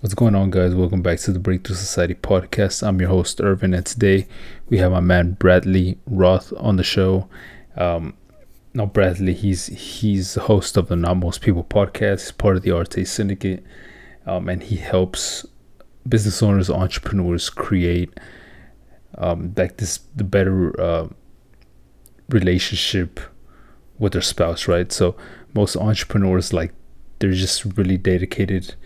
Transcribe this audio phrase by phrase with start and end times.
[0.00, 0.74] What's going on, guys?
[0.74, 2.82] Welcome back to the Breakthrough Society podcast.
[2.82, 4.26] I'm your host, Irvin, and today
[4.70, 7.28] we have my man Bradley Roth on the show.
[7.76, 8.14] Um,
[8.72, 12.20] now, Bradley, he's he's the host of the Not Most People podcast.
[12.22, 13.62] He's part of the Arete Syndicate,
[14.24, 15.44] um, and he helps
[16.08, 18.18] business owners, entrepreneurs create
[19.18, 21.08] um, like this the better uh,
[22.30, 23.20] relationship
[23.98, 24.90] with their spouse, right?
[24.90, 25.14] So
[25.52, 26.72] most entrepreneurs like
[27.18, 28.76] they're just really dedicated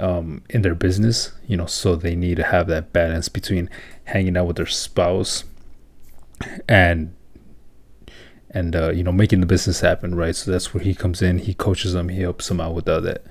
[0.00, 3.70] um, in their business, you know, so they need to have that balance between
[4.04, 5.44] hanging out with their spouse
[6.68, 7.14] and
[8.50, 10.36] and uh, you know making the business happen, right?
[10.36, 11.38] So that's where he comes in.
[11.38, 12.08] He coaches them.
[12.08, 13.24] He helps them out with all that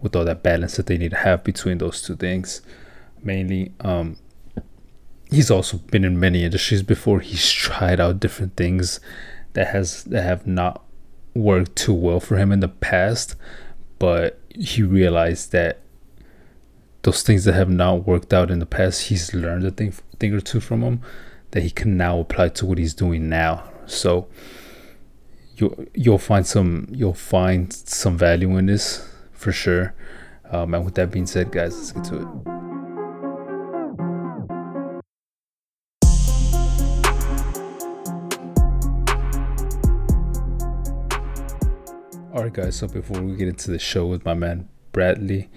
[0.00, 2.62] with all that balance that they need to have between those two things.
[3.22, 4.16] Mainly, um,
[5.30, 7.20] he's also been in many industries before.
[7.20, 9.00] He's tried out different things
[9.52, 10.82] that has that have not
[11.34, 13.36] worked too well for him in the past,
[13.98, 15.80] but he realized that
[17.02, 20.34] those things that have not worked out in the past, he's learned a thing, thing
[20.34, 21.00] or two from them
[21.52, 23.70] that he can now apply to what he's doing now.
[23.86, 24.28] So
[25.56, 29.94] you you'll find some you'll find some value in this for sure.
[30.50, 32.26] Um, and with that being said, guys, let's get to it.
[42.32, 42.76] All right, guys.
[42.76, 45.50] So before we get into the show with my man Bradley,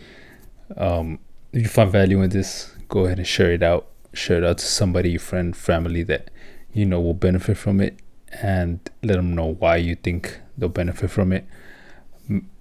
[0.76, 1.20] um,
[1.54, 3.88] if you find value in this, go ahead and share it out.
[4.14, 6.30] Share it out to somebody, your friend, family that
[6.74, 8.00] you know will benefit from it,
[8.42, 11.48] and let them know why you think they'll benefit from it.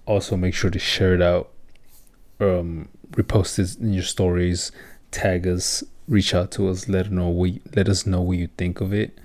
[0.06, 1.50] Also, make sure to share it out,
[2.40, 4.72] um, repost it in your stories,
[5.10, 8.80] tag us, reach out to us, let know you, let us know what you think
[8.80, 9.18] of it,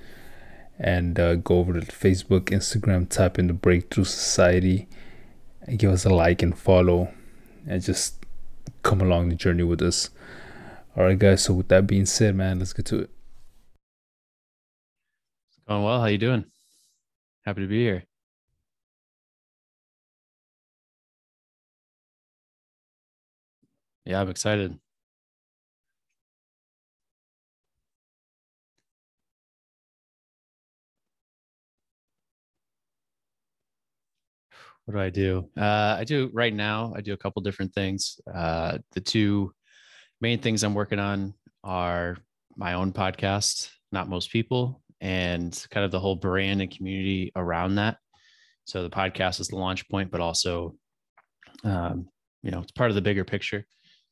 [0.80, 4.88] and uh, go over to Facebook, Instagram, type in the Breakthrough Society,
[5.62, 7.09] and give us a like and follow,
[7.66, 8.17] and just
[8.84, 10.10] come along the journey with us.
[10.96, 11.44] All right, guys.
[11.44, 13.09] So with that being said, man, let's get to it.
[15.50, 16.00] It's Going well.
[16.00, 16.46] How you doing?
[17.46, 18.03] Happy to be here.
[24.06, 24.80] Yeah, I'm excited.
[34.88, 35.50] What do I do?
[35.58, 36.94] Uh, I do right now.
[36.96, 38.22] I do a couple different things.
[38.34, 39.52] Uh, the two
[40.22, 42.16] main things I'm working on are
[42.56, 47.76] my own podcast, not most people, and kind of the whole brand and community around
[47.76, 47.97] that.
[48.64, 50.78] So the podcast is the launch point, but also,
[51.66, 52.08] um,
[52.42, 53.66] you know, it's part of the bigger picture.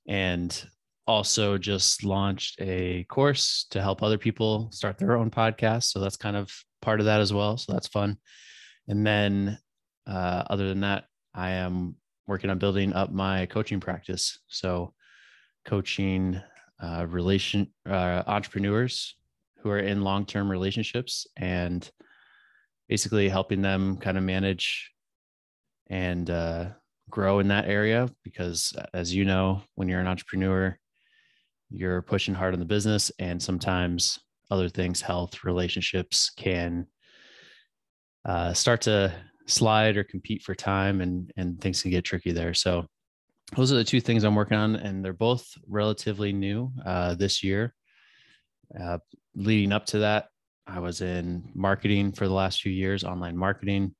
[0.09, 0.61] And
[1.07, 5.85] also just launched a course to help other people start their own podcast.
[5.85, 7.55] So that's kind of part of that as well.
[7.55, 8.17] So that's fun.
[8.89, 9.57] And then
[10.07, 11.95] uh, other than that, I am
[12.27, 14.39] working on building up my coaching practice.
[14.47, 14.93] So,
[15.65, 16.39] coaching
[16.81, 19.15] uh, relation uh, entrepreneurs
[19.59, 21.89] who are in long term relationships and
[22.87, 24.91] basically helping them kind of manage
[25.87, 26.67] and uh,
[27.09, 28.09] grow in that area.
[28.23, 30.77] Because, as you know, when you're an entrepreneur,
[31.69, 34.19] you're pushing hard on the business, and sometimes
[34.51, 36.85] other things, health, relationships, can
[38.23, 39.13] uh, start to
[39.47, 42.53] slide or compete for time and and things can get tricky there.
[42.53, 42.85] So
[43.55, 47.43] those are the two things i'm working on and they're both relatively new uh, this
[47.43, 47.73] year.
[48.79, 48.97] Uh,
[49.35, 50.27] leading up to that
[50.65, 53.93] i was in marketing for the last few years online marketing.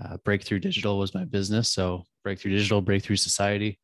[0.00, 3.78] Uh, breakthrough digital was my business so breakthrough digital breakthrough society.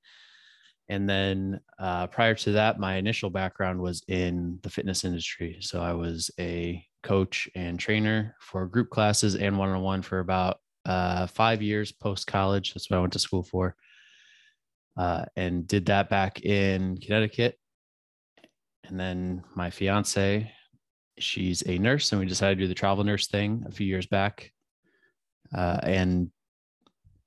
[0.88, 5.58] And then uh, prior to that my initial background was in the fitness industry.
[5.60, 11.26] So i was a coach and trainer for group classes and one-on-one for about uh,
[11.26, 12.74] five years post college.
[12.74, 13.76] That's what I went to school for.
[14.96, 17.58] Uh, and did that back in Connecticut.
[18.84, 20.52] And then my fiance,
[21.18, 24.06] she's a nurse, and we decided to do the travel nurse thing a few years
[24.06, 24.52] back.
[25.54, 26.30] Uh, and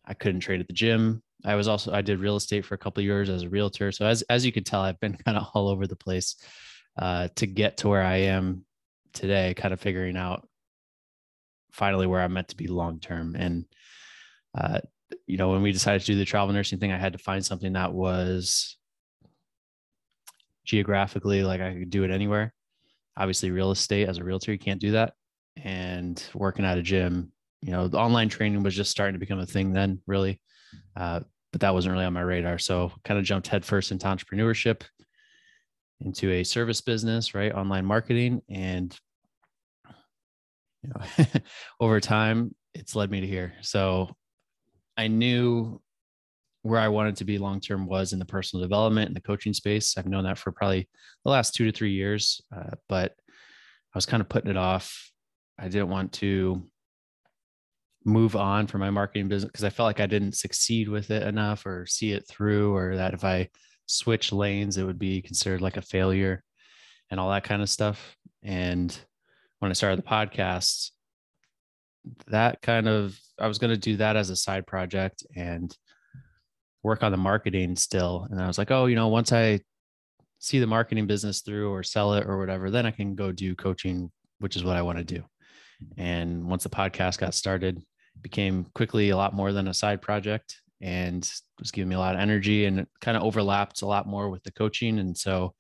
[0.05, 1.23] I couldn't trade at the gym.
[1.43, 3.91] I was also I did real estate for a couple of years as a realtor.
[3.91, 6.35] So as as you could tell, I've been kind of all over the place
[6.97, 8.65] uh, to get to where I am
[9.13, 10.47] today, kind of figuring out
[11.75, 13.35] finally where I'm meant to be long term.
[13.37, 13.65] And
[14.57, 14.79] uh,
[15.27, 17.45] you know, when we decided to do the travel nursing thing, I had to find
[17.45, 18.77] something that was
[20.63, 22.53] geographically like I could do it anywhere.
[23.17, 25.13] Obviously, real estate as a realtor, you can't do that.
[25.57, 27.31] And working at a gym,
[27.61, 30.41] you know, the online training was just starting to become a thing then, really.
[30.95, 32.57] Uh, but that wasn't really on my radar.
[32.57, 34.81] So kind of jumped headfirst into entrepreneurship,
[36.01, 37.53] into a service business, right?
[37.53, 38.41] Online marketing.
[38.49, 38.97] And
[40.87, 41.25] know,
[41.79, 43.53] over time, it's led me to here.
[43.61, 44.09] So
[44.97, 45.81] I knew
[46.61, 49.53] where I wanted to be long term was in the personal development and the coaching
[49.53, 49.97] space.
[49.97, 50.89] I've known that for probably
[51.23, 55.11] the last two to three years, uh, but I was kind of putting it off.
[55.59, 56.67] I didn't want to
[58.03, 61.23] move on from my marketing business because I felt like I didn't succeed with it
[61.23, 63.49] enough or see it through, or that if I
[63.85, 66.43] switch lanes, it would be considered like a failure
[67.11, 68.15] and all that kind of stuff.
[68.43, 68.97] And
[69.59, 70.91] when I started the podcast,
[72.27, 75.75] that kind of, I was going to do that as a side project and
[76.83, 78.27] work on the marketing still.
[78.29, 79.59] And I was like, oh, you know, once I
[80.39, 83.55] see the marketing business through or sell it or whatever, then I can go do
[83.55, 85.23] coaching, which is what I want to do.
[85.97, 87.81] And once the podcast got started,
[88.21, 91.29] became quickly a lot more than a side project and
[91.59, 94.43] was giving me a lot of energy and kind of overlapped a lot more with
[94.43, 94.99] the coaching.
[94.99, 95.53] And so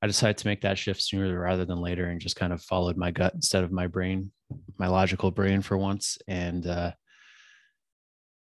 [0.00, 2.96] I decided to make that shift sooner rather than later and just kind of followed
[2.96, 4.30] my gut instead of my brain,
[4.78, 6.18] my logical brain for once.
[6.28, 6.92] And uh,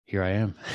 [0.05, 0.55] here I am.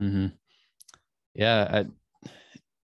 [0.00, 0.28] mm-hmm.
[1.34, 1.68] Yeah.
[1.70, 1.84] I,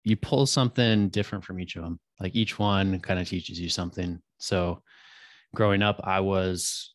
[0.05, 1.99] you pull something different from each of them.
[2.21, 4.21] Like each one kind of teaches you something.
[4.39, 4.83] So
[5.55, 6.93] growing up, I was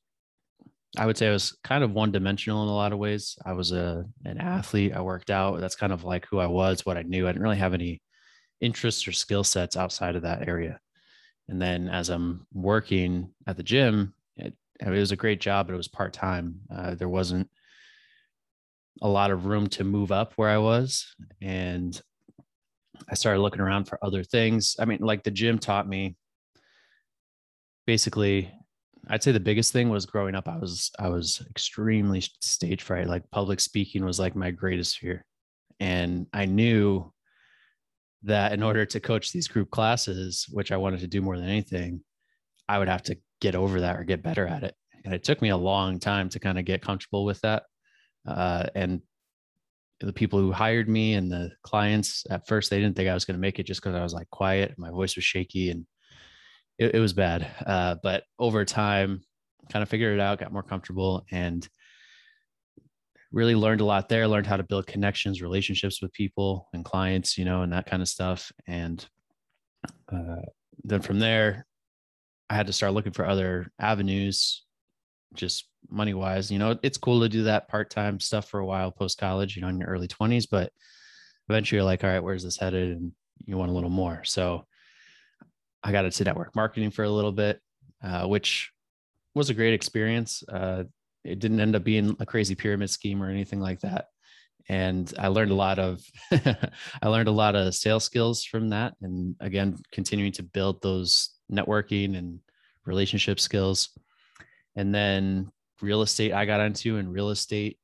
[0.96, 3.38] I would say I was kind of one dimensional in a lot of ways.
[3.46, 4.94] I was a an athlete.
[4.96, 5.60] I worked out.
[5.60, 7.28] That's kind of like who I was, what I knew.
[7.28, 8.02] I didn't really have any
[8.62, 10.80] interests or skill sets outside of that area.
[11.50, 15.74] And then as I'm working at the gym, it, it was a great job, but
[15.74, 16.62] it was part time.
[16.74, 17.50] Uh, there wasn't
[19.02, 22.00] a lot of room to move up where I was, and
[23.10, 24.76] I started looking around for other things.
[24.80, 26.16] I mean, like the gym taught me
[27.86, 28.52] basically
[29.10, 30.48] I'd say the biggest thing was growing up.
[30.48, 33.08] I was I was extremely stage fright.
[33.08, 35.26] Like public speaking was like my greatest fear,
[35.80, 37.12] and I knew
[38.24, 41.48] that in order to coach these group classes, which I wanted to do more than
[41.48, 42.02] anything,
[42.68, 44.76] I would have to get over that or get better at it.
[45.06, 47.64] And it took me a long time to kind of get comfortable with that.
[48.28, 49.02] Uh, and
[50.00, 53.26] the people who hired me and the clients at first they didn't think I was
[53.26, 55.86] going to make it just because I was like quiet, my voice was shaky, and
[56.78, 57.48] it, it was bad.
[57.66, 59.22] Uh, but over time,
[59.72, 61.68] kind of figured it out, got more comfortable, and
[63.32, 64.28] really learned a lot there.
[64.28, 68.02] Learned how to build connections, relationships with people and clients, you know, and that kind
[68.02, 68.52] of stuff.
[68.68, 69.06] And
[70.12, 70.42] uh,
[70.84, 71.66] then from there,
[72.50, 74.64] I had to start looking for other avenues,
[75.34, 76.52] just money wise.
[76.52, 79.56] You know, it's cool to do that part time stuff for a while post college,
[79.56, 80.72] you know, in your early 20s, but
[81.50, 82.98] eventually you're like, all right, where's this headed?
[82.98, 83.12] And
[83.46, 84.24] you want a little more.
[84.24, 84.66] So
[85.84, 87.60] I got into network marketing for a little bit,
[88.04, 88.72] uh, which
[89.36, 90.44] was a great experience.
[90.52, 90.84] Uh,
[91.24, 94.08] it didn't end up being a crazy pyramid scheme or anything like that.
[94.70, 96.02] And I learned a lot of,
[96.32, 98.96] I learned a lot of sales skills from that.
[99.02, 102.40] And again, continuing to build those networking and
[102.86, 103.98] relationship skills.
[104.76, 105.52] And then
[105.82, 107.80] real estate, I got into in real estate,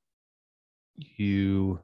[0.97, 1.79] you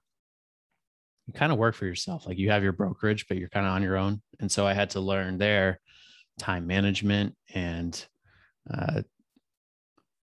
[1.25, 2.25] you kind of work for yourself.
[2.25, 4.21] Like you have your brokerage, but you're kind of on your own.
[4.39, 5.79] And so I had to learn there
[6.39, 8.05] time management and
[8.73, 9.01] uh,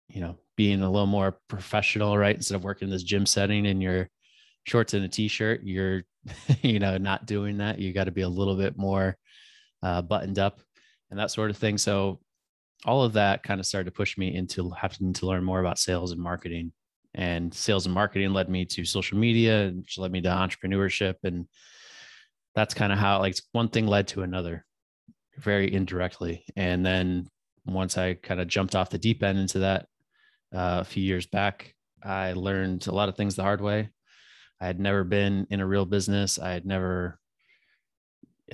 [0.08, 2.36] you know being a little more professional right?
[2.36, 4.08] Instead of working in this gym setting in your
[4.64, 6.02] shorts and a t-shirt you're
[6.62, 7.78] you know not doing that.
[7.78, 9.16] You got to be a little bit more
[9.82, 10.60] uh, buttoned up
[11.10, 11.78] and that sort of thing.
[11.78, 12.20] So
[12.84, 15.78] all of that kind of started to push me into having to learn more about
[15.78, 16.72] sales and marketing.
[17.14, 21.48] And sales and marketing led me to social media which led me to entrepreneurship and
[22.54, 24.66] that's kind of how like one thing led to another
[25.38, 26.44] very indirectly.
[26.56, 27.28] And then
[27.66, 29.86] once I kind of jumped off the deep end into that
[30.54, 33.90] uh, a few years back, I learned a lot of things the hard way.
[34.60, 36.38] I had never been in a real business.
[36.38, 37.18] I had never,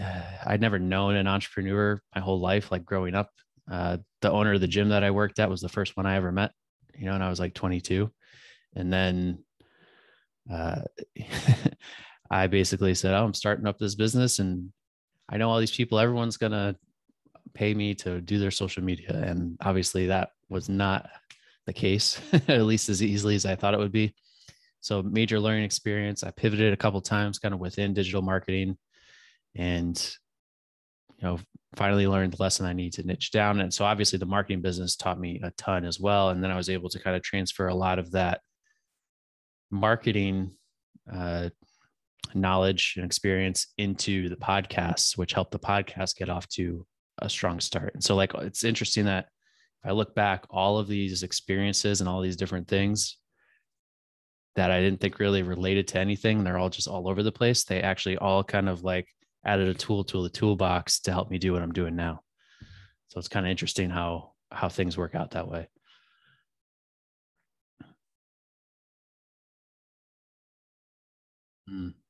[0.01, 2.71] uh, I'd never known an entrepreneur my whole life.
[2.71, 3.31] Like growing up,
[3.71, 6.17] uh, the owner of the gym that I worked at was the first one I
[6.17, 6.53] ever met.
[6.97, 8.09] You know, and I was like 22,
[8.77, 9.43] and then
[10.53, 10.83] uh,
[12.31, 14.73] I basically said, "Oh, I'm starting up this business, and
[15.29, 16.77] I know all these people, everyone's going to
[17.55, 19.11] pay me to do their social media.
[19.11, 21.09] And obviously that was not
[21.67, 24.15] the case, at least as easily as I thought it would be.
[24.81, 26.23] So major learning experience.
[26.23, 28.77] I pivoted a couple times kind of within digital marketing
[29.55, 30.17] and,
[31.17, 31.39] you know,
[31.77, 33.61] finally learned the lesson I need to niche down.
[33.61, 36.31] And so obviously the marketing business taught me a ton as well.
[36.31, 38.41] And then I was able to kind of transfer a lot of that
[39.71, 40.53] marketing
[41.13, 41.49] uh,
[42.35, 46.87] knowledge and experience into the podcasts, which helped the podcast get off to
[47.19, 47.95] a strong start.
[47.95, 49.27] And so, like, it's interesting that
[49.83, 53.19] if I look back, all of these experiences and all these different things
[54.57, 57.65] that I didn't think really related to anything, they're all just all over the place.
[57.65, 59.09] They actually all kind of like
[59.45, 62.21] added a tool to the toolbox to help me do what I'm doing now.
[63.09, 65.69] So it's kind of interesting how how things work out that way.
[71.67, 72.04] Hmm.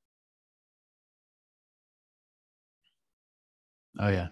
[3.98, 4.28] Oh yeah.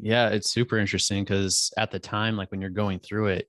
[0.00, 3.48] Yeah, it's super interesting because at the time, like when you're going through it,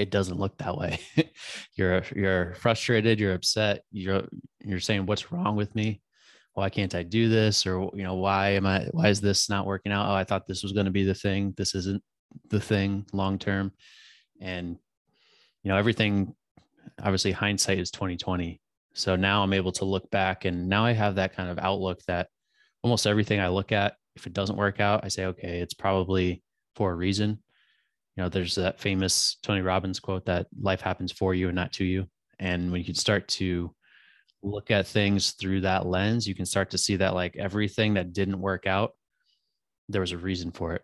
[0.00, 1.00] it doesn't look that way.
[1.74, 4.22] you're you're frustrated, you're upset, you're
[4.60, 6.00] you're saying, What's wrong with me?
[6.54, 7.66] Why can't I do this?
[7.66, 10.08] Or you know, why am I why is this not working out?
[10.08, 11.54] Oh, I thought this was going to be the thing.
[11.56, 12.02] This isn't
[12.48, 13.72] the thing long term.
[14.40, 14.76] And
[15.62, 16.34] you know, everything
[17.02, 18.60] obviously hindsight is 2020.
[18.94, 22.00] So now I'm able to look back and now I have that kind of outlook
[22.06, 22.28] that
[22.82, 26.42] almost everything I look at if it doesn't work out, I say, okay, it's probably
[26.74, 27.38] for a reason.
[28.16, 31.72] You know, there's that famous Tony Robbins quote that life happens for you and not
[31.74, 32.06] to you.
[32.38, 33.74] And when you start to
[34.42, 38.12] look at things through that lens, you can start to see that like everything that
[38.12, 38.92] didn't work out,
[39.88, 40.82] there was a reason for it.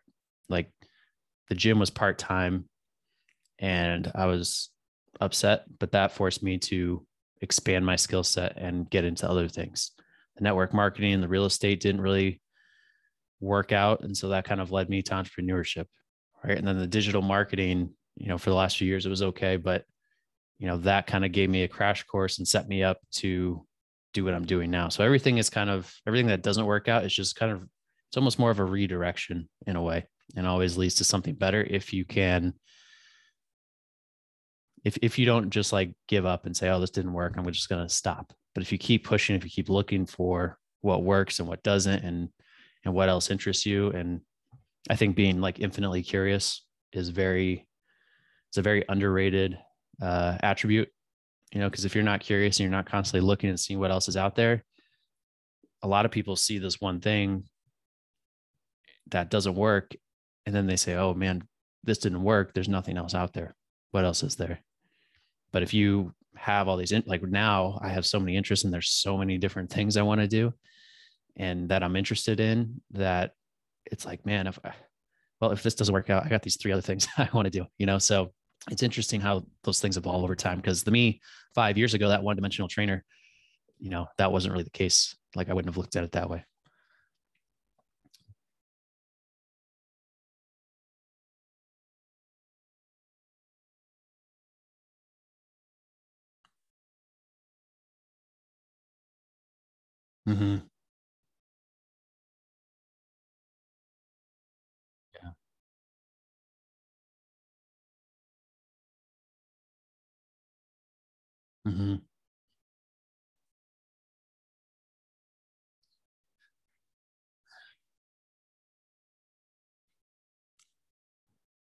[0.48, 0.70] Like
[1.48, 2.68] the gym was part time
[3.58, 4.70] and I was
[5.20, 7.06] upset, but that forced me to
[7.40, 9.92] expand my skill set and get into other things.
[10.36, 12.40] The network marketing and the real estate didn't really
[13.40, 14.02] work out.
[14.02, 15.86] And so that kind of led me to entrepreneurship.
[16.44, 16.58] Right.
[16.58, 19.56] And then the digital marketing, you know, for the last few years, it was okay.
[19.56, 19.84] But,
[20.58, 23.66] you know, that kind of gave me a crash course and set me up to
[24.14, 24.88] do what I'm doing now.
[24.88, 27.62] So everything is kind of everything that doesn't work out is just kind of,
[28.08, 31.62] it's almost more of a redirection in a way and always leads to something better
[31.62, 32.54] if you can
[34.84, 37.50] if if you don't just like give up and say oh this didn't work i'm
[37.52, 41.02] just going to stop but if you keep pushing if you keep looking for what
[41.02, 42.28] works and what doesn't and
[42.84, 44.20] and what else interests you and
[44.90, 47.66] i think being like infinitely curious is very
[48.48, 49.58] it's a very underrated
[50.02, 50.88] uh, attribute
[51.52, 53.90] you know because if you're not curious and you're not constantly looking and seeing what
[53.90, 54.64] else is out there
[55.82, 57.44] a lot of people see this one thing
[59.10, 59.94] that doesn't work
[60.44, 61.42] and then they say oh man
[61.86, 62.52] this didn't work.
[62.52, 63.54] There's nothing else out there.
[63.92, 64.60] What else is there?
[65.52, 68.74] But if you have all these in, like now i have so many interests and
[68.74, 70.52] there's so many different things i want to do
[71.38, 73.30] and that I'm interested in that
[73.86, 74.72] it's like, man, if I,
[75.40, 77.50] well, if this doesn't work out, I got these three other things I want to
[77.50, 77.98] do, you know?
[77.98, 78.32] So
[78.70, 80.60] it's interesting how those things evolve over time.
[80.62, 81.20] Cause the me
[81.54, 83.04] five years ago, that one dimensional trainer,
[83.78, 85.16] you know, that wasn't really the case.
[85.34, 86.44] Like I wouldn't have looked at it that way.
[100.28, 100.66] Mm-hmm.
[111.66, 111.96] Mm-hmm.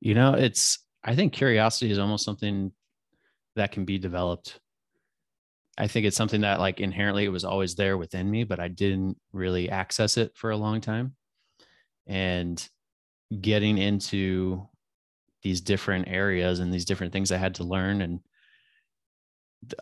[0.00, 2.72] You know, it's, I think curiosity is almost something
[3.56, 4.60] that can be developed.
[5.76, 8.68] I think it's something that like inherently it was always there within me, but I
[8.68, 11.14] didn't really access it for a long time.
[12.06, 12.66] And
[13.40, 14.68] getting into
[15.42, 18.02] these different areas and these different things I had to learn.
[18.02, 18.20] And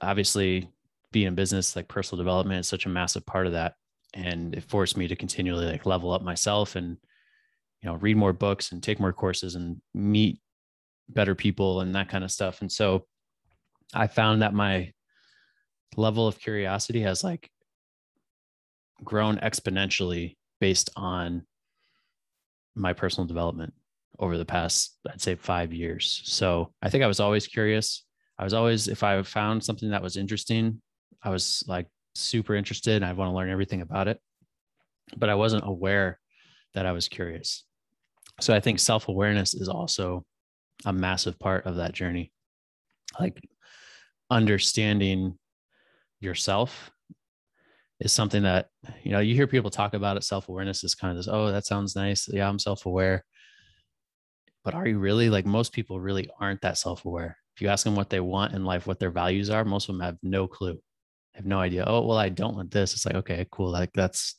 [0.02, 0.70] obviously,
[1.12, 3.74] being in business, like personal development, is such a massive part of that.
[4.14, 6.96] And it forced me to continually like level up myself and,
[7.82, 10.40] you know, read more books and take more courses and meet
[11.08, 12.60] better people and that kind of stuff.
[12.60, 13.06] And so
[13.94, 14.92] I found that my
[15.96, 17.50] level of curiosity has like
[19.04, 21.46] grown exponentially based on
[22.74, 23.74] my personal development
[24.18, 26.22] over the past, I'd say five years.
[26.24, 28.04] So I think I was always curious.
[28.38, 30.80] I was always, if I found something that was interesting,
[31.22, 34.20] I was like super interested and I want to learn everything about it.
[35.16, 36.18] But I wasn't aware
[36.74, 37.64] that I was curious.
[38.40, 40.24] So I think self awareness is also
[40.84, 42.32] a massive part of that journey.
[43.18, 43.40] Like
[44.30, 45.38] understanding
[46.20, 46.90] yourself
[48.00, 48.68] is something that
[49.02, 51.66] you know you hear people talk about it self-awareness is kind of this oh that
[51.66, 53.24] sounds nice yeah i'm self-aware
[54.64, 57.96] but are you really like most people really aren't that self-aware if you ask them
[57.96, 60.80] what they want in life what their values are most of them have no clue.
[61.34, 62.94] Have no idea oh well i don't want this.
[62.94, 64.36] It's like okay cool like that's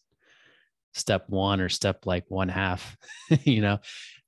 [0.94, 2.96] step one or step like one half
[3.44, 3.80] you know?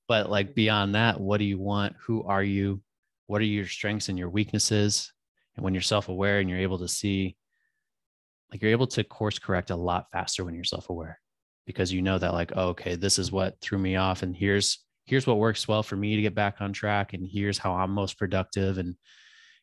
[0.08, 1.96] But like beyond that what do you want?
[2.04, 2.82] Who are you?
[3.28, 5.10] What are your strengths and your weaknesses?
[5.56, 7.34] And when you're self-aware and you're able to see
[8.50, 11.18] like you're able to course correct a lot faster when you're self-aware
[11.64, 14.80] because you know that like oh, okay this is what threw me off and here's
[15.06, 17.90] here's what works well for me to get back on track and here's how i'm
[17.90, 18.94] most productive and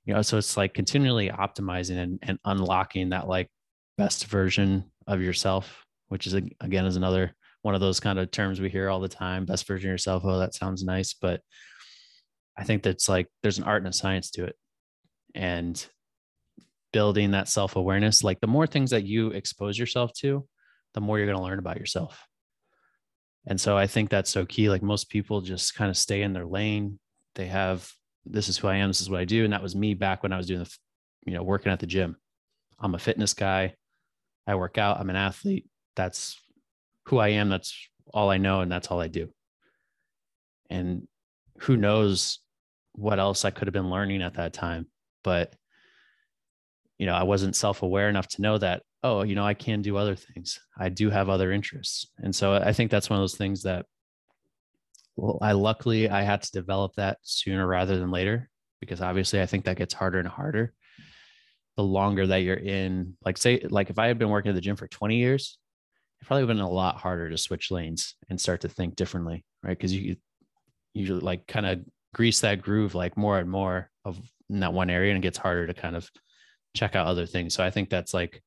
[0.06, 3.50] you know so it's like continually optimizing and, and unlocking that like
[3.98, 8.60] best version of yourself which is again is another one of those kind of terms
[8.60, 10.24] we hear all the time best version of yourself.
[10.26, 11.42] Oh that sounds nice but
[12.58, 14.56] i think that's like there's an art and a science to it.
[15.36, 15.86] And
[16.92, 20.48] building that self-awareness like the more things that you expose yourself to
[20.96, 22.26] the more you're going to learn about yourself
[23.48, 26.34] and so i think that's so key like most people just kind of stay in
[26.34, 27.00] their lane.
[27.36, 27.90] They have
[28.26, 30.24] this is who i am this is what i do and that was me back
[30.24, 30.78] when i was doing the
[31.26, 32.18] you know working at the gym.
[32.80, 33.76] I'm a fitness guy.
[34.48, 35.00] I work out.
[35.00, 35.68] I'm an athlete.
[35.96, 36.42] That's
[37.06, 37.50] who i am.
[37.50, 37.76] That's
[38.14, 39.30] all i know and that's all i do.
[40.70, 41.08] And
[41.60, 42.40] who knows
[42.94, 44.88] what else i could have been learning at that time
[45.24, 45.54] but
[46.98, 49.98] you know i wasn't self-aware enough to know that oh you know i can do
[49.98, 50.60] other things.
[50.78, 52.08] I do have other interests.
[52.20, 53.86] And so i think that's one of those things that
[55.16, 59.46] well i luckily i had to develop that sooner rather than later because obviously i
[59.46, 60.74] think that gets harder and harder
[61.80, 63.16] the longer that you're in.
[63.24, 65.58] Like say like if i had been working at the gym for 20 years
[66.22, 68.96] it probably would have been a lot harder to switch lanes and start to think
[68.96, 69.78] differently right?
[69.78, 70.18] Because you
[70.94, 71.80] usually like kind of
[72.14, 75.38] grease that groove like more and more of in that one area and it gets
[75.38, 76.10] harder to kind of
[76.76, 77.54] check out other things.
[77.54, 78.44] So i think that's like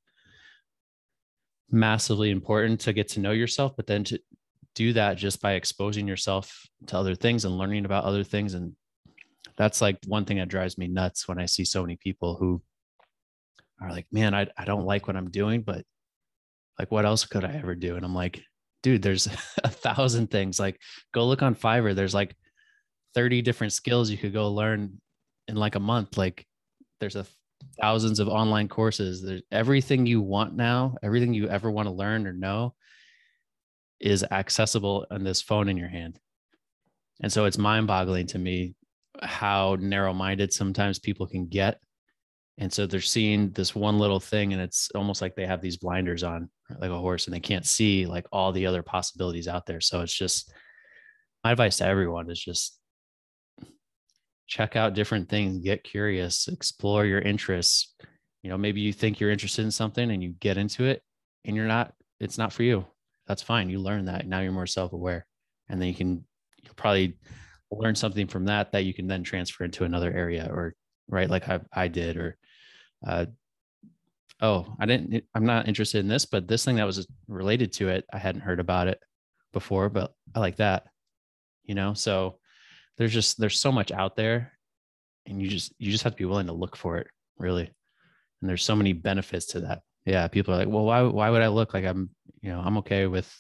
[1.73, 4.21] massively important to get to know yourself, but then to
[4.75, 8.55] do that just by exposing yourself to other things and learning about other things.
[8.55, 8.75] And
[9.57, 12.63] that's like one thing that drives me nuts when I see so many people who
[13.81, 15.85] are like, man, I, I don't like what I'm doing, but
[16.79, 17.97] like, what else could I ever do?
[17.97, 18.43] And I'm like,
[18.83, 19.27] dude, there's
[19.65, 20.59] a thousand things.
[20.59, 20.79] Like,
[21.13, 21.95] go look on Fiverr.
[21.95, 22.35] There's like
[23.15, 25.01] 30 different skills you could go learn
[25.49, 26.17] in like a month.
[26.17, 26.47] Like,
[27.01, 27.27] there's a
[27.81, 29.23] thousands of online courses.
[29.23, 32.75] There's everything you want now, everything you ever want to learn or know
[34.01, 36.19] is accessible on this phone in your hand.
[37.23, 38.75] And so it's mind boggling to me
[39.23, 41.79] how narrow minded sometimes people can get.
[42.59, 45.77] And so they're seeing this one little thing and it's almost like they have these
[45.77, 49.67] blinders on like a horse and they can't see like all the other possibilities out
[49.67, 49.81] there.
[49.81, 50.53] So it's just
[51.45, 52.79] my advice to everyone is just
[54.53, 57.95] check out different things, get curious, explore your interests.
[58.43, 61.03] You know, maybe you think you're interested in something and you get into it
[61.47, 62.85] and you're not, it's not for you.
[63.27, 63.71] That's fine.
[63.71, 64.27] You learn that.
[64.27, 65.27] Now you're more self aware.
[65.71, 66.23] And then you can
[66.63, 67.17] you'll probably
[67.71, 70.75] learn something from that that you can then transfer into another area or,
[71.09, 72.37] right, like I, I did, or,
[73.07, 73.25] uh,
[74.43, 77.89] oh, I didn't, I'm not interested in this, but this thing that was related to
[77.89, 79.01] it, I hadn't heard about it
[79.55, 80.85] before, but I like that,
[81.65, 81.95] you know?
[81.95, 82.39] So,
[82.99, 84.53] there's just there's so much out there
[85.27, 87.71] and you just you just have to be willing to look for it really.
[88.41, 89.83] And there's so many benefits to that.
[90.05, 91.75] Yeah people are like well why why would i look?
[91.75, 93.33] Like i'm you know i'm okay with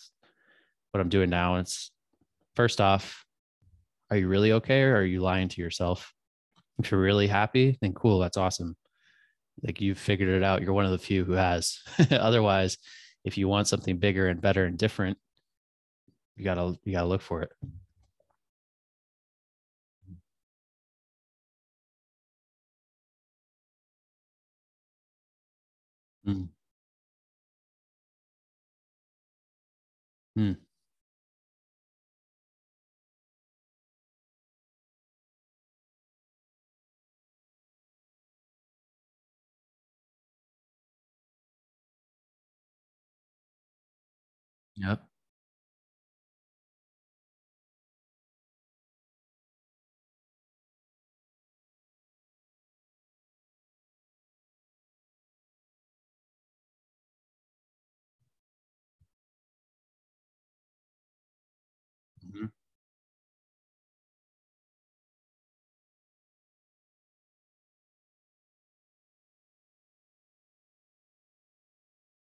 [0.90, 1.54] what i'm doing now.
[1.54, 1.90] And it's
[2.56, 3.24] first off
[4.10, 6.12] are you really okay or are you lying to yourself?
[6.78, 8.76] If you're really happy then cool that's awesome.
[9.62, 10.62] Like you've figured it out.
[10.62, 11.78] You're one of the few who has.
[12.10, 12.78] Otherwise
[13.24, 15.18] if you want something bigger and better and different
[16.36, 17.52] you gotta you gotta look for it
[26.26, 26.48] Mm.
[30.36, 30.56] Mm.
[44.76, 45.11] Yep.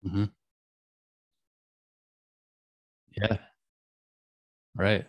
[0.03, 0.29] Mhm.
[3.17, 3.39] Yeah.
[4.75, 5.07] Right.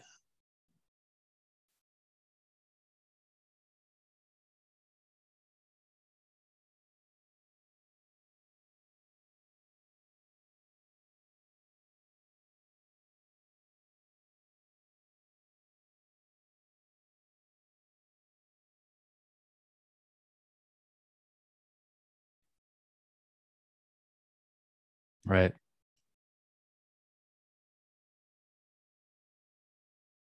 [25.29, 25.53] Right.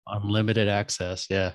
[0.07, 1.27] Unlimited access.
[1.29, 1.53] Yeah.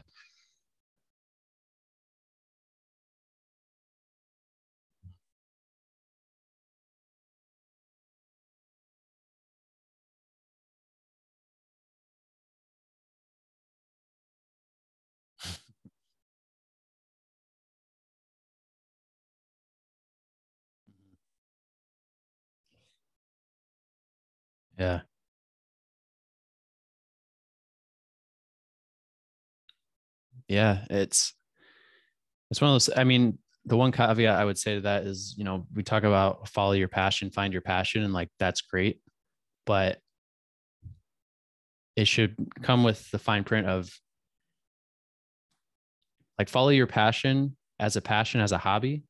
[24.79, 25.01] Yeah.
[30.47, 31.33] Yeah, it's
[32.49, 32.89] it's one of those.
[32.95, 36.03] I mean, the one caveat I would say to that is, you know, we talk
[36.03, 39.01] about follow your passion, find your passion, and like that's great,
[39.65, 39.99] but
[41.95, 43.91] it should come with the fine print of
[46.37, 49.03] like follow your passion as a passion as a hobby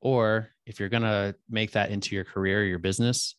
[0.00, 3.34] or if you're going to make that into your career your business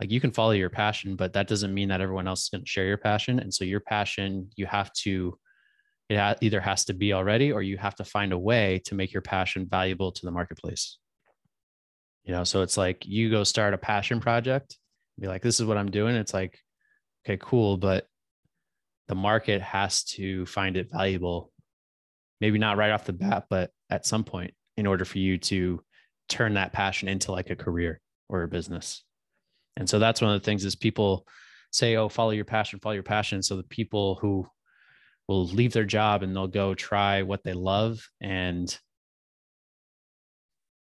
[0.00, 2.62] like you can follow your passion but that doesn't mean that everyone else is going
[2.62, 5.36] to share your passion and so your passion you have to
[6.08, 9.12] it either has to be already or you have to find a way to make
[9.12, 10.98] your passion valuable to the marketplace.
[12.24, 14.76] You know so it's like you go start a passion project
[15.20, 16.60] be like this is what i'm doing it's like
[17.26, 18.06] okay cool but
[19.08, 21.50] the market has to find it valuable.
[22.40, 25.82] Maybe not right off the bat but at some point in order for you to
[26.28, 29.02] turn that passion into like a career or a business
[29.78, 31.26] and so that's one of the things is people
[31.72, 34.46] say oh follow your passion follow your passion so the people who
[35.28, 38.78] will leave their job and they'll go try what they love and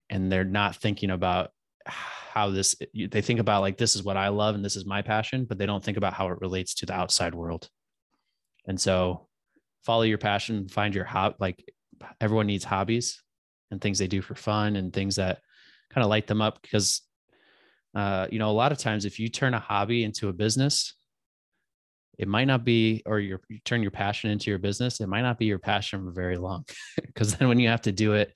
[0.09, 1.51] and they're not thinking about
[1.85, 5.01] how this they think about like this is what I love and this is my
[5.01, 7.69] passion, but they don't think about how it relates to the outside world.
[8.67, 9.27] And so
[9.85, 11.35] follow your passion, find your hobby.
[11.39, 11.73] Like
[12.21, 13.21] everyone needs hobbies
[13.71, 15.39] and things they do for fun and things that
[15.89, 17.01] kind of light them up because
[17.97, 20.93] uh, you know, a lot of times if you turn a hobby into a business,
[22.19, 25.39] it might not be, or you turn your passion into your business, it might not
[25.39, 26.63] be your passion for very long.
[27.01, 28.31] Because then when you have to do it,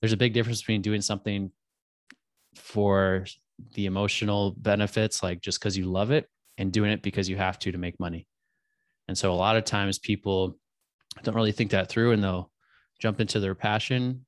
[0.00, 1.52] there's a big difference between doing something
[2.56, 3.26] for
[3.74, 7.60] the emotional benefits, like just because you love it, and doing it because you have
[7.60, 8.26] to to make money.
[9.06, 10.58] And so a lot of times people
[11.22, 12.50] don't really think that through and they'll
[12.98, 14.26] jump into their passion.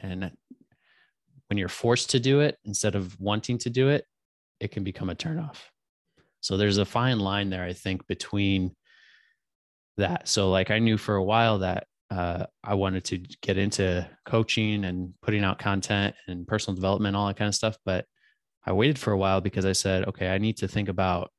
[0.00, 0.32] And
[1.52, 4.06] when you're forced to do it instead of wanting to do it,
[4.58, 5.58] it can become a turnoff.
[6.40, 8.74] So there's a fine line there, I think, between
[9.98, 10.28] that.
[10.28, 14.86] So, like, I knew for a while that uh, I wanted to get into coaching
[14.86, 17.76] and putting out content and personal development, all that kind of stuff.
[17.84, 18.06] But
[18.64, 21.30] I waited for a while because I said, okay, I need to think about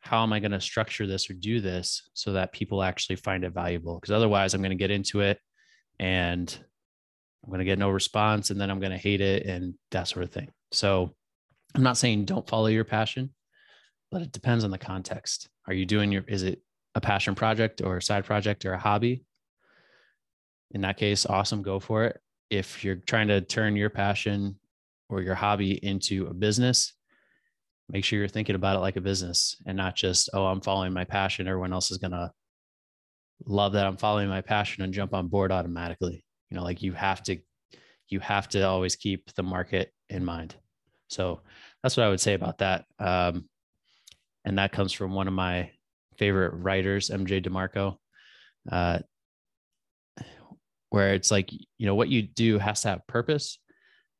[0.00, 3.44] how am I going to structure this or do this so that people actually find
[3.44, 3.96] it valuable?
[4.00, 5.38] Because otherwise, I'm going to get into it
[5.98, 6.58] and
[7.46, 10.08] I'm going to get no response and then I'm going to hate it and that
[10.08, 10.50] sort of thing.
[10.72, 11.14] So
[11.76, 13.32] I'm not saying don't follow your passion,
[14.10, 15.48] but it depends on the context.
[15.68, 16.60] Are you doing your, is it
[16.96, 19.22] a passion project or a side project or a hobby,
[20.72, 22.20] in that case, awesome, go for it.
[22.50, 24.58] If you're trying to turn your passion
[25.08, 26.94] or your hobby into a business,
[27.88, 30.92] make sure you're thinking about it like a business and not just, oh, I'm following
[30.92, 31.46] my passion.
[31.46, 32.32] Everyone else is going to
[33.44, 36.24] love that I'm following my passion and jump on board automatically.
[36.50, 37.38] You know, like you have to,
[38.08, 40.54] you have to always keep the market in mind.
[41.08, 41.40] So
[41.82, 42.84] that's what I would say about that.
[42.98, 43.48] Um,
[44.44, 45.70] and that comes from one of my
[46.18, 47.96] favorite writers, MJ DeMarco,
[48.70, 48.98] uh,
[50.90, 53.58] where it's like, you know, what you do has to have purpose,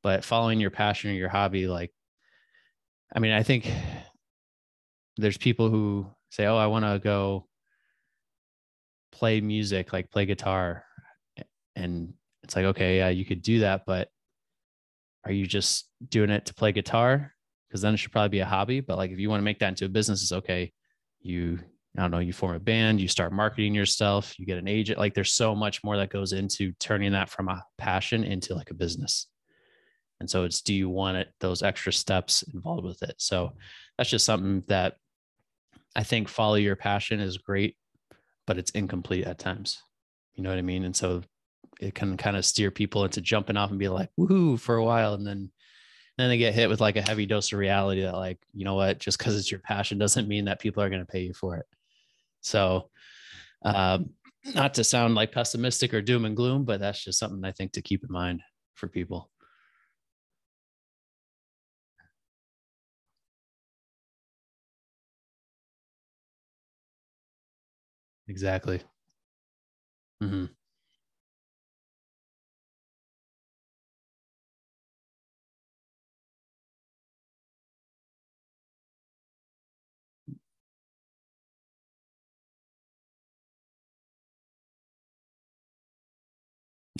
[0.03, 1.91] but following your passion or your hobby, like,
[3.15, 3.71] I mean, I think
[5.15, 7.47] there's people who say, oh, I want to go
[9.11, 10.83] play music, like play guitar.
[11.77, 12.13] And
[12.43, 14.09] it's like, okay, yeah, you could do that, but
[15.23, 17.33] are you just doing it to play guitar?
[17.67, 18.79] Because then it should probably be a hobby.
[18.79, 20.73] But like if you want to make that into a business, it's okay.
[21.21, 21.59] You
[21.97, 24.99] I don't know, you form a band, you start marketing yourself, you get an agent.
[24.99, 28.69] Like there's so much more that goes into turning that from a passion into like
[28.69, 29.27] a business.
[30.19, 33.15] And so it's do you want it those extra steps involved with it?
[33.17, 33.53] So
[33.97, 34.95] that's just something that
[35.95, 37.75] I think follow your passion is great,
[38.45, 39.81] but it's incomplete at times.
[40.35, 40.85] You know what I mean?
[40.85, 41.23] And so
[41.79, 44.83] it can kind of steer people into jumping off and be like, woohoo for a
[44.83, 45.13] while.
[45.13, 45.51] And then
[46.17, 48.75] then they get hit with like a heavy dose of reality that like, you know
[48.75, 51.33] what, just because it's your passion doesn't mean that people are going to pay you
[51.33, 51.65] for it.
[52.41, 52.89] So,
[53.63, 54.11] um,
[54.55, 57.73] not to sound like pessimistic or doom and gloom, but that's just something I think
[57.73, 58.41] to keep in mind
[58.75, 59.29] for people.
[68.27, 68.81] Exactly.
[70.21, 70.45] Mm-hmm.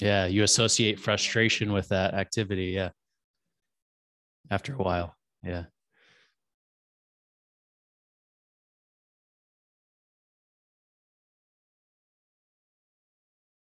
[0.01, 2.65] Yeah, you associate frustration with that activity.
[2.67, 2.89] Yeah.
[4.51, 5.15] After a while.
[5.43, 5.65] Yeah.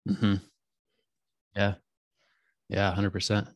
[0.08, 0.36] Mm-hmm.
[1.56, 1.74] Yeah.
[2.68, 2.88] Yeah.
[2.88, 3.48] 100%.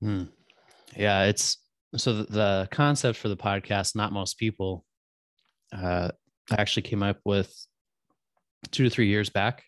[0.00, 0.24] Hmm.
[0.96, 1.58] Yeah, it's
[1.96, 4.84] so the, the concept for the podcast, not most people,
[5.72, 6.10] uh,
[6.50, 7.54] actually came up with
[8.70, 9.64] two to three years back.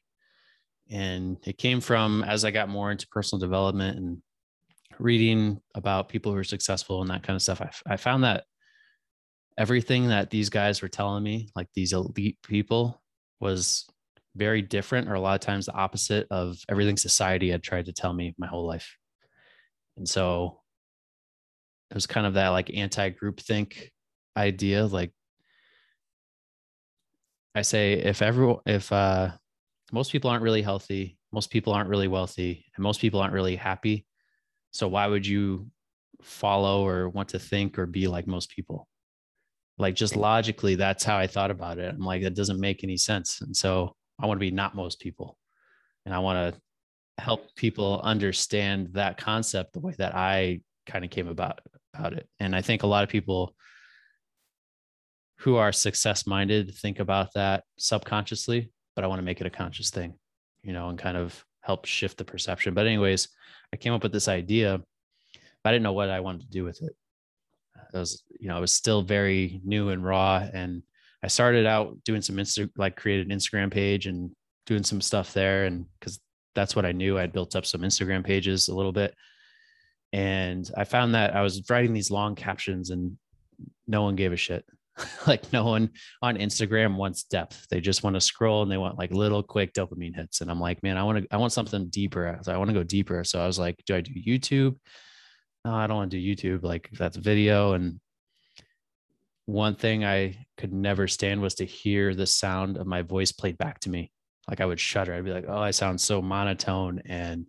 [0.90, 4.18] And it came from as I got more into personal development and
[4.98, 7.60] reading about people who are successful and that kind of stuff.
[7.60, 8.44] I, I found that
[9.56, 13.00] everything that these guys were telling me, like these elite people,
[13.40, 13.86] was
[14.36, 17.92] very different or a lot of times the opposite of everything society had tried to
[17.92, 18.96] tell me my whole life.
[20.00, 20.62] And so
[21.90, 23.92] it was kind of that like anti-group think
[24.34, 24.86] idea.
[24.86, 25.12] Like
[27.54, 29.32] I say, if everyone, if uh,
[29.92, 33.56] most people aren't really healthy, most people aren't really wealthy, and most people aren't really
[33.56, 34.06] happy,
[34.70, 35.70] so why would you
[36.22, 38.88] follow or want to think or be like most people?
[39.78, 41.94] Like just logically, that's how I thought about it.
[41.94, 43.42] I'm like, that doesn't make any sense.
[43.42, 45.36] And so I want to be not most people.
[46.06, 46.60] And I want to
[47.20, 51.60] help people understand that concept the way that I kind of came about
[51.94, 52.28] about it.
[52.38, 53.54] And I think a lot of people
[55.38, 59.50] who are success minded think about that subconsciously, but I want to make it a
[59.50, 60.14] conscious thing,
[60.62, 62.74] you know, and kind of help shift the perception.
[62.74, 63.28] But anyways,
[63.72, 64.80] I came up with this idea,
[65.62, 66.92] but I didn't know what I wanted to do with it.
[67.92, 70.46] It was, you know, it was still very new and raw.
[70.52, 70.82] And
[71.22, 74.30] I started out doing some Insta, like created an Instagram page and
[74.66, 75.64] doing some stuff there.
[75.64, 76.20] And because
[76.54, 79.14] that's what I knew, I'd built up some Instagram pages a little bit.
[80.12, 83.16] And I found that I was writing these long captions and
[83.86, 84.64] no one gave a shit.
[85.26, 85.90] like no one
[86.22, 87.66] on Instagram wants depth.
[87.70, 90.40] They just want to scroll and they want like little quick dopamine hits.
[90.40, 92.38] And I'm like, man, I want to, I want something deeper.
[92.42, 93.22] So I want to go deeper.
[93.24, 94.76] So I was like, do I do YouTube?
[95.64, 96.64] No, I don't want to do YouTube.
[96.64, 97.74] Like that's video.
[97.74, 98.00] And
[99.46, 103.58] one thing I could never stand was to hear the sound of my voice played
[103.58, 104.10] back to me.
[104.48, 105.14] Like I would shudder.
[105.14, 107.46] I'd be like, oh, I sound so monotone and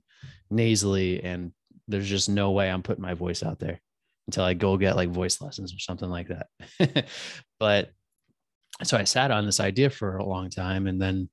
[0.50, 1.24] nasally.
[1.24, 1.52] And
[1.88, 3.82] there's just no way I'm putting my voice out there
[4.28, 7.08] until I go get like voice lessons or something like that.
[7.60, 7.90] but
[8.84, 10.88] so I sat on this idea for a long time.
[10.88, 11.30] And then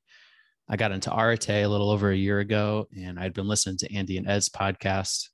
[0.68, 3.94] I got into Arete a little over a year ago and I'd been listening to
[3.94, 5.28] Andy and Ed's podcast.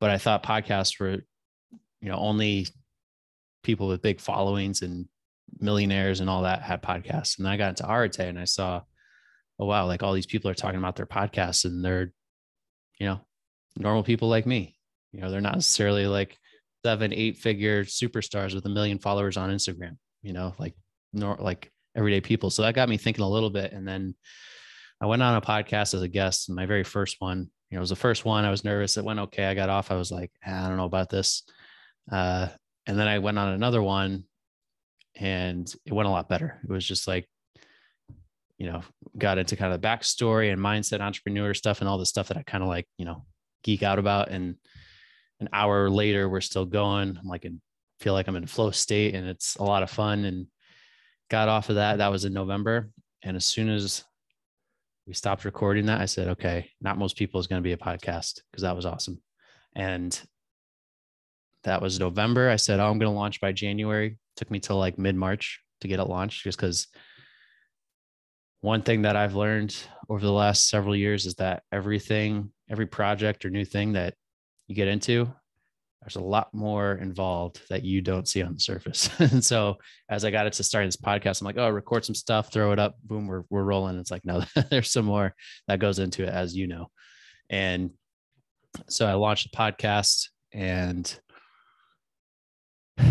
[0.00, 1.18] But I thought podcasts were,
[2.00, 2.66] you know, only
[3.62, 5.06] people with big followings and
[5.58, 7.38] millionaires and all that had podcasts.
[7.38, 8.82] And then I got into Arete and I saw,
[9.58, 12.12] oh wow, like all these people are talking about their podcasts and they're,
[12.98, 13.20] you know,
[13.76, 14.76] normal people like me.
[15.12, 16.38] You know, they're not necessarily like
[16.84, 20.74] seven, eight figure superstars with a million followers on Instagram, you know, like
[21.12, 22.50] nor like everyday people.
[22.50, 23.72] So that got me thinking a little bit.
[23.72, 24.14] And then
[25.00, 27.50] I went on a podcast as a guest, my very first one.
[27.70, 28.44] You know, it was the first one.
[28.44, 28.96] I was nervous.
[28.96, 29.46] It went okay.
[29.46, 29.90] I got off.
[29.90, 31.42] I was like, ah, I don't know about this.
[32.10, 32.48] Uh,
[32.86, 34.24] and then I went on another one
[35.16, 36.60] and it went a lot better.
[36.62, 37.28] It was just like,
[38.58, 38.82] you know,
[39.18, 42.36] got into kind of the backstory and mindset entrepreneur stuff and all the stuff that
[42.36, 43.24] I kind of like, you know,
[43.62, 44.30] geek out about.
[44.30, 44.56] And
[45.42, 47.60] an hour later we're still going i'm like in
[47.98, 50.46] feel like i'm in a flow state and it's a lot of fun and
[51.30, 52.90] got off of that that was in november
[53.24, 54.04] and as soon as
[55.06, 57.76] we stopped recording that i said okay not most people is going to be a
[57.76, 59.20] podcast because that was awesome
[59.74, 60.22] and
[61.64, 64.78] that was november i said oh i'm going to launch by january took me till
[64.78, 66.88] like mid-march to get it launched just because
[68.60, 69.76] one thing that i've learned
[70.08, 74.14] over the last several years is that everything every project or new thing that
[74.66, 75.28] you get into,
[76.00, 79.08] there's a lot more involved that you don't see on the surface.
[79.20, 79.76] and so
[80.08, 82.72] as I got it to start this podcast, I'm like, oh, record some stuff, throw
[82.72, 83.98] it up, boom, we're we're rolling.
[83.98, 85.34] It's like, no, there's some more
[85.68, 86.86] that goes into it, as you know.
[87.50, 87.90] And
[88.88, 91.20] so I launched the podcast and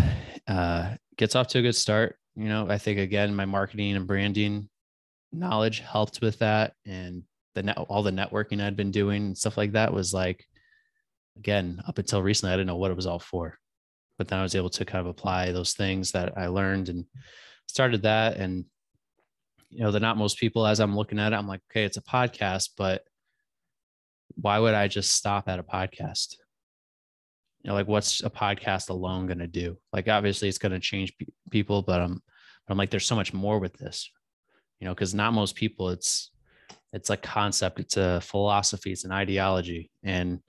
[0.48, 2.16] uh gets off to a good start.
[2.34, 4.68] You know, I think again, my marketing and branding
[5.32, 6.74] knowledge helped with that.
[6.86, 10.46] And the net all the networking I'd been doing and stuff like that was like
[11.38, 13.58] again, up until recently, I didn't know what it was all for.
[14.18, 17.06] But then I was able to kind of apply those things that I learned and
[17.66, 18.36] started that.
[18.36, 18.66] And,
[19.70, 21.96] you know, they're not most people, as I'm looking at it, I'm like, okay, it's
[21.96, 23.02] a podcast, but
[24.34, 26.36] why would I just stop at a podcast?
[27.62, 29.78] You know, like what's a podcast alone going to do?
[29.92, 32.14] Like, obviously, it's going to change pe- people, but I'm,
[32.66, 34.10] but I'm like, there's so much more with this,
[34.80, 36.30] you know, because not most people, it's,
[36.92, 39.90] it's a concept, it's a philosophy, it's an ideology.
[40.02, 40.40] And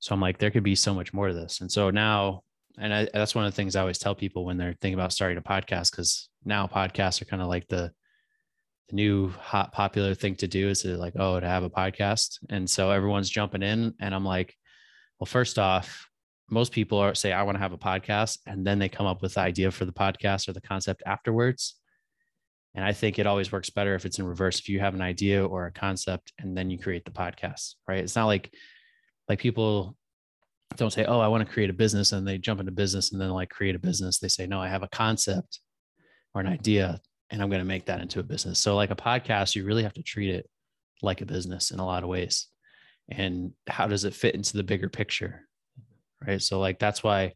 [0.00, 1.60] so I'm like, there could be so much more to this.
[1.60, 2.42] And so now,
[2.76, 5.12] and I, that's one of the things I always tell people when they're thinking about
[5.12, 7.92] starting a podcast, because now podcasts are kind of like the,
[8.88, 12.38] the new hot popular thing to do is to like, oh, to have a podcast.
[12.50, 13.94] And so everyone's jumping in.
[14.00, 14.54] And I'm like,
[15.24, 16.10] well, first off,
[16.50, 18.40] most people are say, I want to have a podcast.
[18.46, 21.76] And then they come up with the idea for the podcast or the concept afterwards.
[22.74, 24.58] And I think it always works better if it's in reverse.
[24.58, 28.00] If you have an idea or a concept and then you create the podcast, right?
[28.04, 28.52] It's not like
[29.26, 29.96] like people
[30.76, 33.18] don't say, "Oh, I want to create a business," and they jump into business and
[33.18, 34.18] then like create a business.
[34.18, 35.60] They say, "No, I have a concept
[36.34, 38.96] or an idea, and I'm going to make that into a business." So, like a
[38.96, 40.50] podcast, you really have to treat it
[41.00, 42.48] like a business in a lot of ways.
[43.08, 45.42] And how does it fit into the bigger picture?
[46.26, 46.40] Right.
[46.40, 47.34] So, like that's why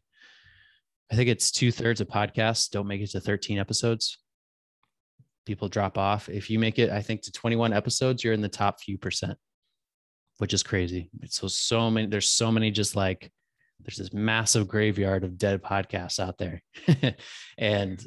[1.11, 4.17] I think it's two thirds of podcasts don't make it to 13 episodes.
[5.45, 6.29] People drop off.
[6.29, 9.37] If you make it, I think to 21 episodes, you're in the top few percent
[10.39, 11.09] which is crazy.
[11.27, 13.31] So so many there's so many just like
[13.81, 16.61] there's this massive graveyard of dead podcasts out there.
[17.57, 18.03] and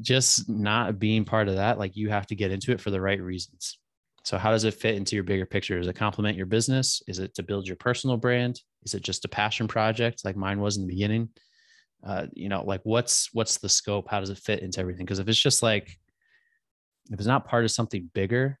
[0.00, 3.00] just not being part of that, like you have to get into it for the
[3.00, 3.78] right reasons.
[4.24, 5.78] So how does it fit into your bigger picture?
[5.78, 7.02] Does it complement your business?
[7.08, 8.60] Is it to build your personal brand?
[8.84, 11.28] Is it just a passion project like mine was in the beginning?
[12.04, 14.08] Uh, you know, like what's what's the scope?
[14.08, 15.04] How does it fit into everything?
[15.04, 15.98] Because if it's just like
[17.10, 18.58] if it's not part of something bigger,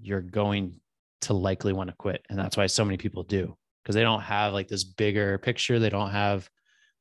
[0.00, 0.80] you're going
[1.22, 2.24] to likely want to quit.
[2.30, 5.78] And that's why so many people do because they don't have like this bigger picture.
[5.78, 6.48] They don't have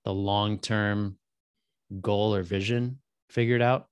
[0.06, 1.18] the long term
[2.02, 3.88] goal or vision figured out.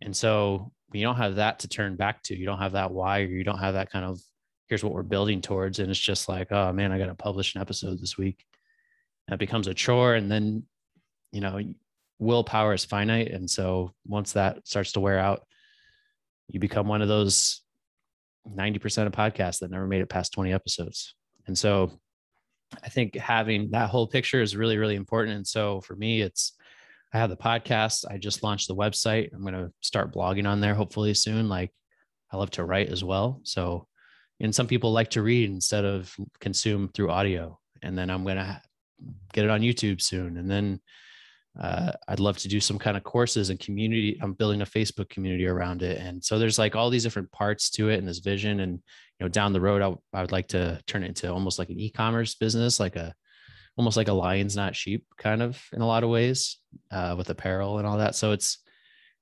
[0.00, 2.36] And so you don't have that to turn back to.
[2.36, 4.20] You don't have that why, or you don't have that kind of
[4.68, 5.78] here's what we're building towards.
[5.78, 8.44] And it's just like, oh man, I got to publish an episode this week.
[9.30, 10.14] It becomes a chore.
[10.14, 10.64] And then,
[11.32, 11.60] you know,
[12.18, 13.30] willpower is finite.
[13.30, 15.46] And so once that starts to wear out,
[16.48, 17.62] you become one of those
[18.48, 21.14] 90% of podcasts that never made it past 20 episodes.
[21.46, 21.98] And so
[22.82, 25.36] I think having that whole picture is really, really important.
[25.36, 26.54] And so for me, it's
[27.12, 28.04] I have the podcast.
[28.10, 29.32] I just launched the website.
[29.32, 31.48] I'm going to start blogging on there hopefully soon.
[31.48, 31.72] Like
[32.32, 33.40] I love to write as well.
[33.44, 33.86] So,
[34.40, 37.58] and some people like to read instead of consume through audio.
[37.82, 38.60] And then I'm going to
[39.32, 40.36] get it on YouTube soon.
[40.36, 40.80] And then
[41.58, 44.18] uh, I'd love to do some kind of courses and community.
[44.22, 47.70] I'm building a Facebook community around it, and so there's like all these different parts
[47.70, 48.60] to it and this vision.
[48.60, 51.58] And you know, down the road, I, I would like to turn it into almost
[51.58, 53.12] like an e-commerce business, like a
[53.78, 56.58] almost like a lions not sheep kind of in a lot of ways
[56.90, 58.14] uh, with apparel and all that.
[58.14, 58.58] So it's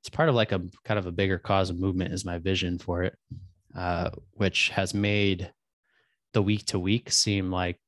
[0.01, 2.79] it's part of like a kind of a bigger cause of movement is my vision
[2.79, 3.17] for it,
[3.77, 5.53] uh, which has made
[6.33, 7.79] the week to week seem like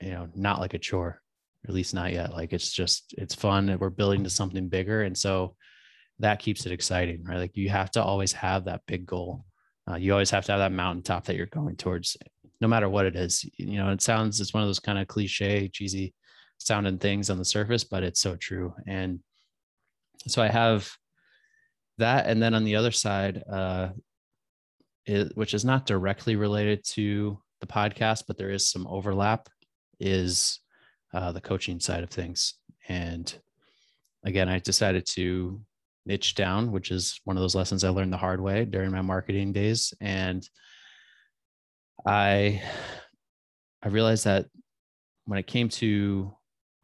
[0.00, 1.20] you know not like a chore
[1.66, 2.32] at least not yet.
[2.32, 3.68] Like it's just it's fun.
[3.68, 5.56] And we're building to something bigger, and so
[6.18, 7.38] that keeps it exciting, right?
[7.38, 9.44] Like you have to always have that big goal.
[9.88, 12.16] Uh, you always have to have that mountaintop that you're going towards,
[12.60, 13.44] no matter what it is.
[13.56, 16.14] You know, it sounds it's one of those kind of cliche, cheesy
[16.58, 18.74] sounding things on the surface, but it's so true.
[18.86, 19.20] And
[20.26, 20.90] so I have
[21.98, 23.90] that, and then on the other side, uh,
[25.06, 29.48] it, which is not directly related to the podcast, but there is some overlap,
[30.00, 30.60] is
[31.14, 32.54] uh, the coaching side of things.
[32.88, 33.32] And
[34.24, 35.60] again, I decided to
[36.04, 39.02] niche down, which is one of those lessons I learned the hard way during my
[39.02, 39.94] marketing days.
[40.00, 40.48] And
[42.06, 42.62] I
[43.82, 44.46] I realized that
[45.24, 46.32] when it came to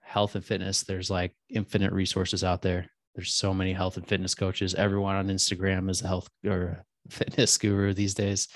[0.01, 2.91] health and fitness, there's like infinite resources out there.
[3.15, 4.75] There's so many health and fitness coaches.
[4.75, 8.49] Everyone on Instagram is a health or fitness guru these days.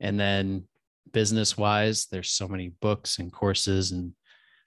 [0.00, 0.68] And then
[1.12, 4.12] business wise, there's so many books and courses and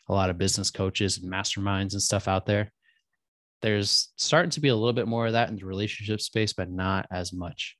[0.09, 2.71] a lot of business coaches and masterminds and stuff out there.
[3.61, 6.69] There's starting to be a little bit more of that in the relationship space, but
[6.69, 7.75] not as much.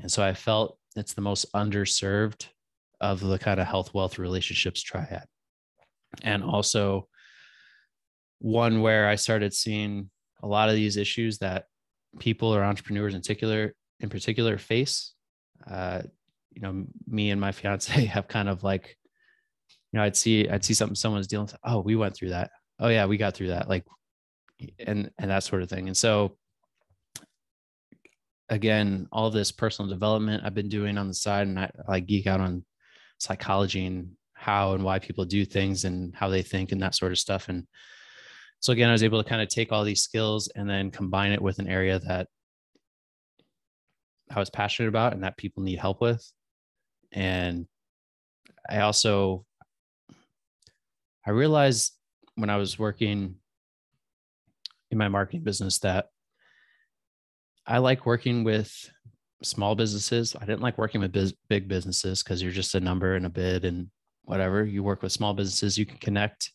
[0.00, 2.46] And so I felt it's the most underserved
[3.00, 5.24] of the kind of health, wealth, relationships triad.
[6.22, 7.08] And also
[8.40, 10.10] one where I started seeing
[10.42, 11.66] a lot of these issues that
[12.18, 15.12] people or entrepreneurs in particular in particular face.
[15.70, 16.02] Uh,
[16.52, 18.96] you know, me and my fiance have kind of like
[19.92, 21.56] you know, I'd see I'd see something someone's dealing with.
[21.64, 22.50] Oh, we went through that.
[22.78, 23.68] Oh yeah, we got through that.
[23.68, 23.84] Like,
[24.78, 25.88] and and that sort of thing.
[25.88, 26.36] And so,
[28.48, 32.26] again, all this personal development I've been doing on the side, and I like geek
[32.26, 32.64] out on
[33.20, 37.12] psychology and how and why people do things and how they think and that sort
[37.12, 37.48] of stuff.
[37.48, 37.66] And
[38.60, 41.32] so again, I was able to kind of take all these skills and then combine
[41.32, 42.28] it with an area that
[44.34, 46.24] I was passionate about and that people need help with.
[47.12, 47.66] And
[48.68, 49.44] I also
[51.26, 51.92] I realized
[52.36, 53.36] when I was working
[54.90, 56.06] in my marketing business that
[57.66, 58.72] I like working with
[59.42, 60.36] small businesses.
[60.36, 63.30] I didn't like working with biz- big businesses because you're just a number and a
[63.30, 63.88] bid and
[64.24, 64.64] whatever.
[64.64, 66.52] You work with small businesses, you can connect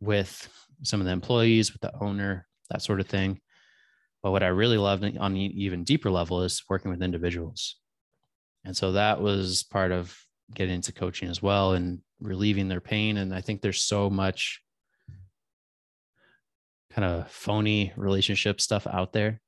[0.00, 0.48] with
[0.82, 3.40] some of the employees, with the owner, that sort of thing.
[4.22, 7.76] But what I really loved on an even deeper level is working with individuals.
[8.64, 10.16] And so that was part of
[10.54, 13.16] getting into coaching as well and relieving their pain.
[13.16, 14.60] And I think there's so much
[16.92, 19.40] kind of phony relationship stuff out there.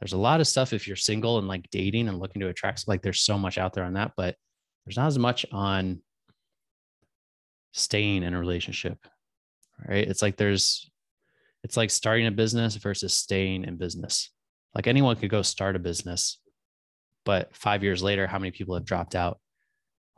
[0.00, 2.88] There's a lot of stuff if you're single and like dating and looking to attract,
[2.88, 4.34] like there's so much out there on that, but
[4.84, 6.00] there's not as much on
[7.72, 8.98] staying in a relationship
[9.86, 10.06] right?
[10.06, 10.90] It's like there's
[11.62, 14.30] it's like starting a business versus staying in business.
[14.74, 16.38] Like anyone could go start a business
[17.24, 19.38] but five years later how many people have dropped out?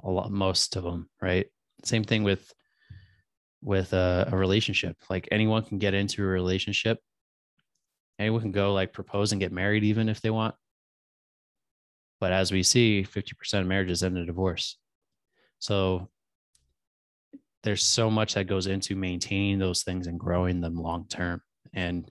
[0.05, 1.47] A lot most of them right?
[1.85, 2.53] Same thing with
[3.63, 4.97] with a, a relationship.
[5.09, 6.99] Like anyone can get into a relationship
[8.19, 10.55] anyone can go like propose and get married even if they want.
[12.21, 14.79] But as we see 50% of marriages end in divorce.
[15.59, 16.09] So
[17.63, 21.41] there's so much that goes into maintaining those things and growing them long term
[21.73, 22.11] and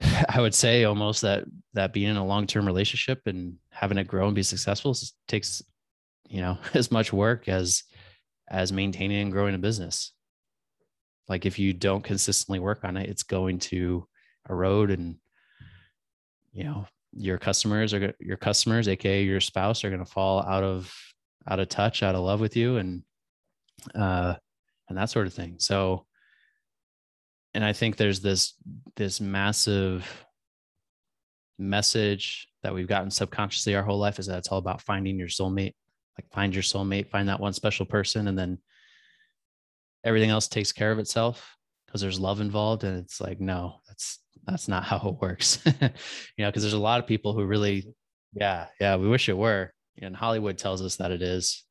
[0.28, 4.26] i would say almost that that being in a long-term relationship and having it grow
[4.26, 4.94] and be successful
[5.28, 5.62] takes
[6.28, 7.84] you know as much work as
[8.48, 10.12] as maintaining and growing a business.
[11.28, 14.06] Like if you don't consistently work on it it's going to
[14.48, 15.16] erode and
[16.52, 20.64] you know your customers are your customers aka your spouse are going to fall out
[20.64, 20.94] of
[21.46, 23.02] out of touch out of love with you and
[23.94, 24.34] uh
[24.88, 25.56] and that sort of thing.
[25.58, 26.06] So
[27.54, 28.54] and i think there's this
[28.96, 30.26] this massive
[31.58, 35.28] message that we've gotten subconsciously our whole life is that it's all about finding your
[35.28, 35.74] soulmate.
[36.18, 38.58] Like find your soulmate find that one special person and then
[40.04, 44.20] everything else takes care of itself because there's love involved and it's like no that's
[44.46, 45.62] that's not how it works.
[46.36, 47.94] You know because there's a lot of people who really
[48.32, 49.72] yeah yeah we wish it were.
[50.02, 51.64] And hollywood tells us that it is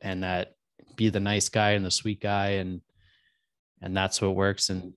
[0.00, 0.52] and that
[0.94, 2.80] be the nice guy and the sweet guy and
[3.80, 4.70] and that's what works.
[4.70, 4.92] And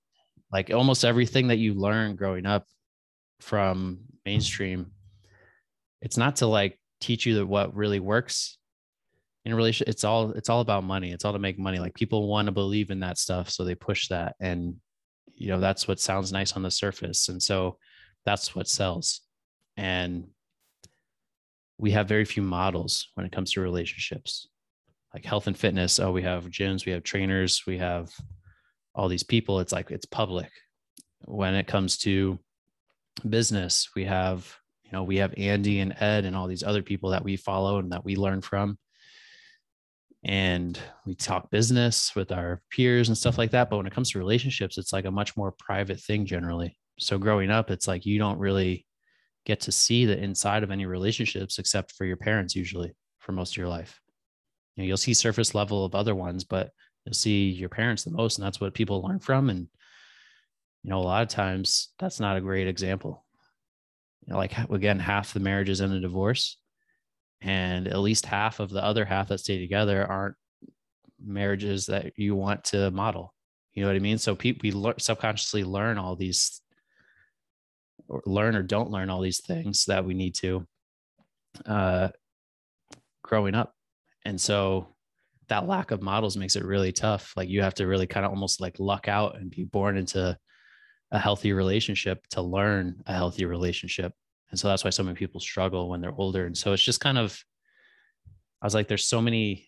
[0.51, 2.65] like almost everything that you learn growing up
[3.41, 4.91] from mainstream
[6.01, 8.57] it's not to like teach you that what really works
[9.43, 9.89] in a relationship.
[9.89, 11.11] It's all it's all about money.
[11.11, 11.79] It's all to make money.
[11.79, 14.35] Like people want to believe in that stuff so they push that.
[14.39, 14.75] And
[15.33, 17.29] you know that's what sounds nice on the surface.
[17.29, 17.77] And so
[18.25, 19.21] that's what sells.
[19.77, 20.27] And
[21.77, 24.47] we have very few models when it comes to relationships
[25.13, 25.99] like health and fitness.
[25.99, 28.11] Oh we have gyms we have trainers we have
[28.93, 29.59] all these people.
[29.59, 30.51] It's like it's public.
[31.25, 32.39] When it comes to
[33.27, 34.53] business we have
[34.83, 37.79] you know we have andy and ed and all these other people that we follow
[37.79, 38.77] and that we learn from
[40.25, 43.69] and we talk business with our peers and stuff like that.
[43.69, 46.75] But when it comes to relationships, it's like a much more private thing generally.
[46.97, 48.87] So growing up, it's like you don't really
[49.45, 53.53] get to see the inside of any relationships except for your parents, usually for most
[53.53, 54.01] of your life.
[54.75, 56.71] You know, you'll see surface level of other ones, but
[57.05, 59.51] you'll see your parents the most, and that's what people learn from.
[59.51, 59.67] And
[60.81, 63.23] you know, a lot of times that's not a great example.
[64.25, 66.57] You know, like again, half the marriages end in divorce
[67.45, 70.35] and at least half of the other half that stay together aren't
[71.23, 73.33] marriages that you want to model.
[73.73, 74.17] You know what i mean?
[74.17, 76.61] So people we learn, subconsciously learn all these
[78.07, 80.65] or learn or don't learn all these things that we need to
[81.67, 82.09] uh
[83.23, 83.73] growing up.
[84.25, 84.87] And so
[85.47, 87.33] that lack of models makes it really tough.
[87.37, 90.35] Like you have to really kind of almost like luck out and be born into
[91.11, 94.13] a healthy relationship to learn a healthy relationship
[94.51, 96.45] and so that's why so many people struggle when they're older.
[96.45, 97.37] And so it's just kind of
[98.61, 99.67] i was like there's so many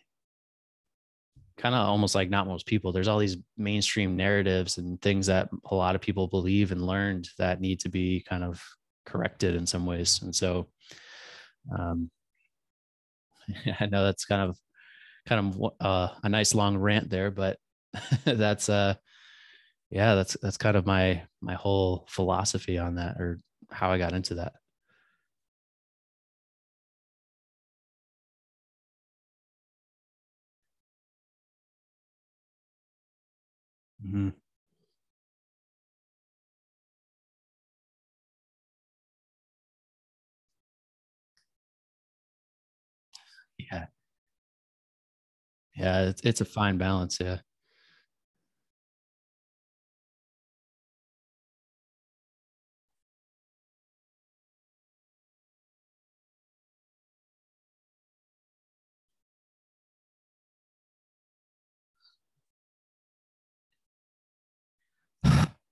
[1.57, 2.91] kind of almost like not most people.
[2.91, 7.29] There's all these mainstream narratives and things that a lot of people believe and learned
[7.39, 8.63] that need to be kind of
[9.05, 10.21] corrected in some ways.
[10.21, 10.67] And so
[11.77, 12.09] um
[13.79, 14.57] i know that's kind of
[15.27, 17.57] kind of uh, a nice long rant there but
[18.23, 18.93] that's uh
[19.89, 24.13] yeah that's that's kind of my my whole philosophy on that or how i got
[24.13, 24.53] into that
[34.07, 34.29] Mm-hmm.
[43.59, 43.87] Yeah.
[45.75, 47.37] Yeah, it's it's a fine balance, yeah.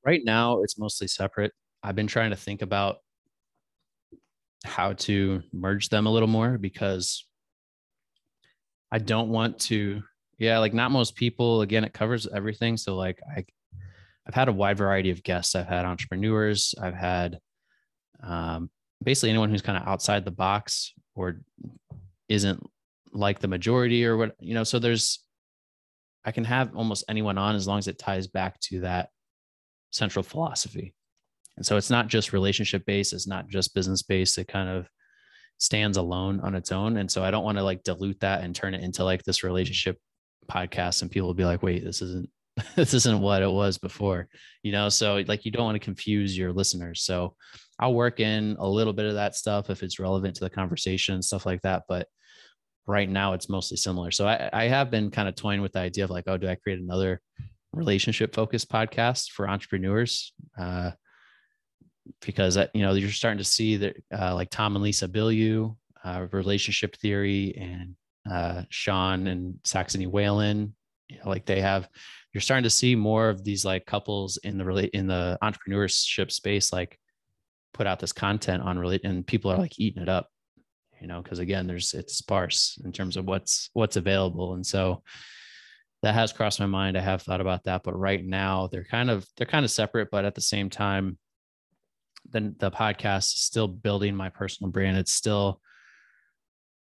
[0.06, 1.52] Right now, it's mostly separate.
[1.82, 2.98] I've been trying to think about
[4.64, 7.26] how to merge them a little more because
[8.92, 10.04] I don't want to.
[10.38, 11.62] Yeah, like not most people.
[11.62, 12.78] Again, it covers everything.
[12.78, 13.46] So like I,
[14.28, 15.56] I've had a wide variety of guests.
[15.56, 16.76] I've had entrepreneurs.
[16.80, 17.40] I've had
[18.22, 18.70] um,
[19.04, 21.42] basically anyone who's kind of outside the box or
[22.30, 22.62] isn't
[23.12, 24.64] like the majority or what you know.
[24.64, 25.20] So there's,
[26.26, 29.10] I can have almost anyone on as long as it ties back to that
[29.96, 30.94] central philosophy.
[31.58, 34.38] And so it's not just relationship based, it's not just business based.
[34.38, 34.88] It kind of
[35.58, 36.98] stands alone on its own.
[36.98, 39.44] And so I don't want to like dilute that and turn it into like this
[39.44, 39.98] relationship
[40.52, 42.30] podcast and people will be like, wait, this isn't
[42.76, 44.28] this isn't what it was before,
[44.64, 44.88] you know?
[44.90, 47.02] So like you don't want to confuse your listeners.
[47.02, 47.36] So
[47.80, 51.22] I'll work in a little bit of that stuff if it's relevant to the conversation
[51.22, 51.84] stuff like that.
[51.90, 52.08] But
[52.88, 54.12] right now it's mostly similar.
[54.12, 56.48] So I, I have been kind of toying with the idea of like, oh, do
[56.48, 57.22] I create another
[57.76, 60.34] relationship focused podcast for entrepreneurs?
[60.58, 60.92] Uh,
[62.26, 65.76] because uh, you know you're starting to see that uh, like Tom and Lisa Bilyeu,
[66.04, 67.96] uh, relationship theory, and
[68.32, 70.76] uh, Sean and Saxony Whalen,
[71.10, 71.88] you know, like they have.
[72.34, 76.32] You're starting to see more of these like couples in the relate in the entrepreneurship
[76.32, 77.00] space, like
[77.74, 80.30] put out this content on relate, and people are like eating it up
[81.02, 85.04] you know because again there's it's sparse in terms of what's what's available and so
[86.06, 86.96] that has crossed my mind.
[86.96, 90.12] I have thought about that but right now they're kind of they're kind of separate
[90.12, 91.18] but at the same time
[92.30, 94.98] then the podcast is still building my personal brand.
[94.98, 95.60] It's still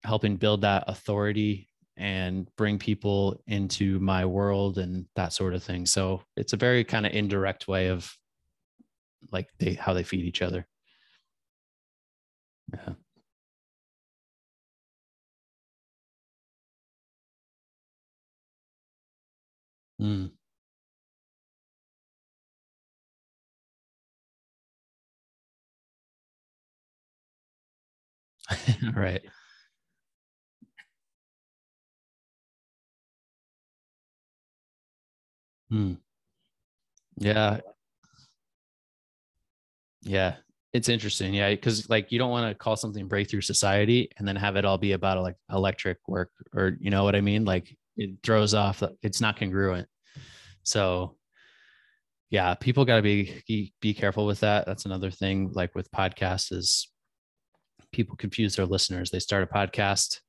[0.04, 5.86] helping build that authority and bring people into my world and that sort of thing.
[5.86, 8.12] So it's a very kind of indirect way of
[9.32, 10.66] like they how they feed each other.
[12.74, 12.94] Yeah
[20.00, 20.34] Mm.
[28.96, 29.24] right.
[35.72, 35.96] Mm.
[37.18, 37.60] Yeah.
[40.02, 40.36] Yeah.
[40.74, 41.34] It's interesting.
[41.34, 41.56] Yeah.
[41.56, 44.78] Cause like you don't want to call something breakthrough society and then have it all
[44.78, 47.46] be about like electric work or, you know what I mean?
[47.46, 49.88] Like it throws off, it's not congruent.
[50.64, 51.18] So
[52.30, 54.66] yeah, people got to be be careful with that.
[54.66, 55.52] That's another thing.
[55.54, 56.90] Like with podcasts, is
[57.92, 59.12] people confuse their listeners.
[59.12, 60.20] They start a podcast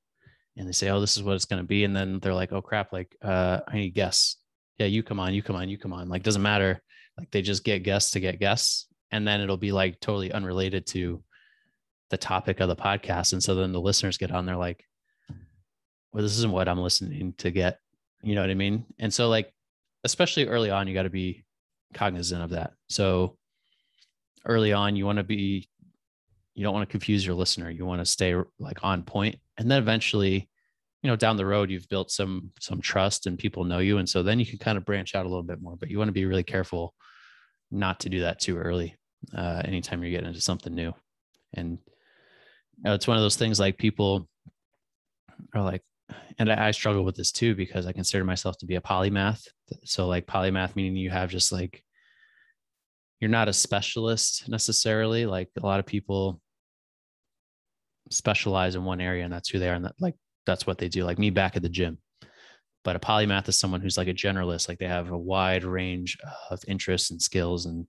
[0.57, 2.53] and they say, "Oh, this is what it's going to be," and then they're like,
[2.53, 2.93] "Oh crap!
[2.93, 4.37] Like, uh, I need guests.
[4.79, 6.11] Yeah, you come on, you come on, you come on.
[6.11, 6.83] Like, doesn't matter.
[7.17, 10.87] Like, they just get guests to get guests, and then it'll be like totally unrelated
[10.89, 11.23] to
[12.11, 13.33] the topic of the podcast.
[13.33, 14.85] And so then the listeners get on, they're like,
[16.15, 17.81] "Well, this isn't what I'm listening to get."
[18.23, 18.87] You know what I mean?
[18.99, 19.53] And so like
[20.05, 21.45] especially early on, you got to be
[21.95, 22.75] cognizant of that.
[22.89, 23.37] So
[24.45, 25.69] early on, you want to be,
[26.55, 27.71] you don't want to confuse your listener.
[27.71, 29.37] You want to stay like on point.
[29.59, 30.49] and then eventually,
[31.03, 34.09] you know, down the road, you've built some some trust and people know you, and
[34.09, 35.77] so then you can kind of branch out a little bit more.
[35.77, 36.95] But you want to be really careful
[37.71, 38.97] not to do that too early.
[39.37, 40.95] Uh, anytime you're getting into something new,
[41.53, 41.79] and
[42.79, 44.29] you know, it's one of those things like people
[45.55, 45.83] are like,
[46.39, 49.47] and I, I, struggle with this too because I consider myself to be a polymath.
[49.85, 51.83] So like polymath meaning you have just like
[53.21, 55.27] you're not a specialist necessarily.
[55.27, 56.41] Like a lot of people
[58.11, 60.15] specialize in one area and that's who they are and that like
[60.47, 61.05] that's what they do.
[61.05, 61.99] Like me back at the gym.
[62.83, 66.19] But a polymath is someone who's like a generalist, like they have a wide range
[66.51, 67.87] of interests and skills and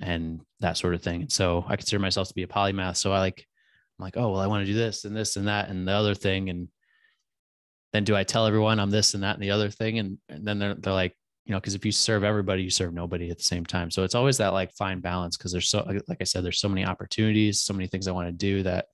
[0.00, 1.22] and that sort of thing.
[1.22, 2.96] And so I consider myself to be a polymath.
[2.96, 3.46] So I like
[3.98, 5.92] I'm like, oh well, I want to do this and this and that and the
[5.92, 6.50] other thing.
[6.50, 6.68] And
[7.92, 9.98] then do I tell everyone I'm this and that and the other thing?
[9.98, 11.14] And, and then they're, they're like,
[11.44, 13.90] you know, because if you serve everybody, you serve nobody at the same time.
[13.90, 16.68] So it's always that like fine balance because there's so, like I said, there's so
[16.68, 18.86] many opportunities, so many things I want to do that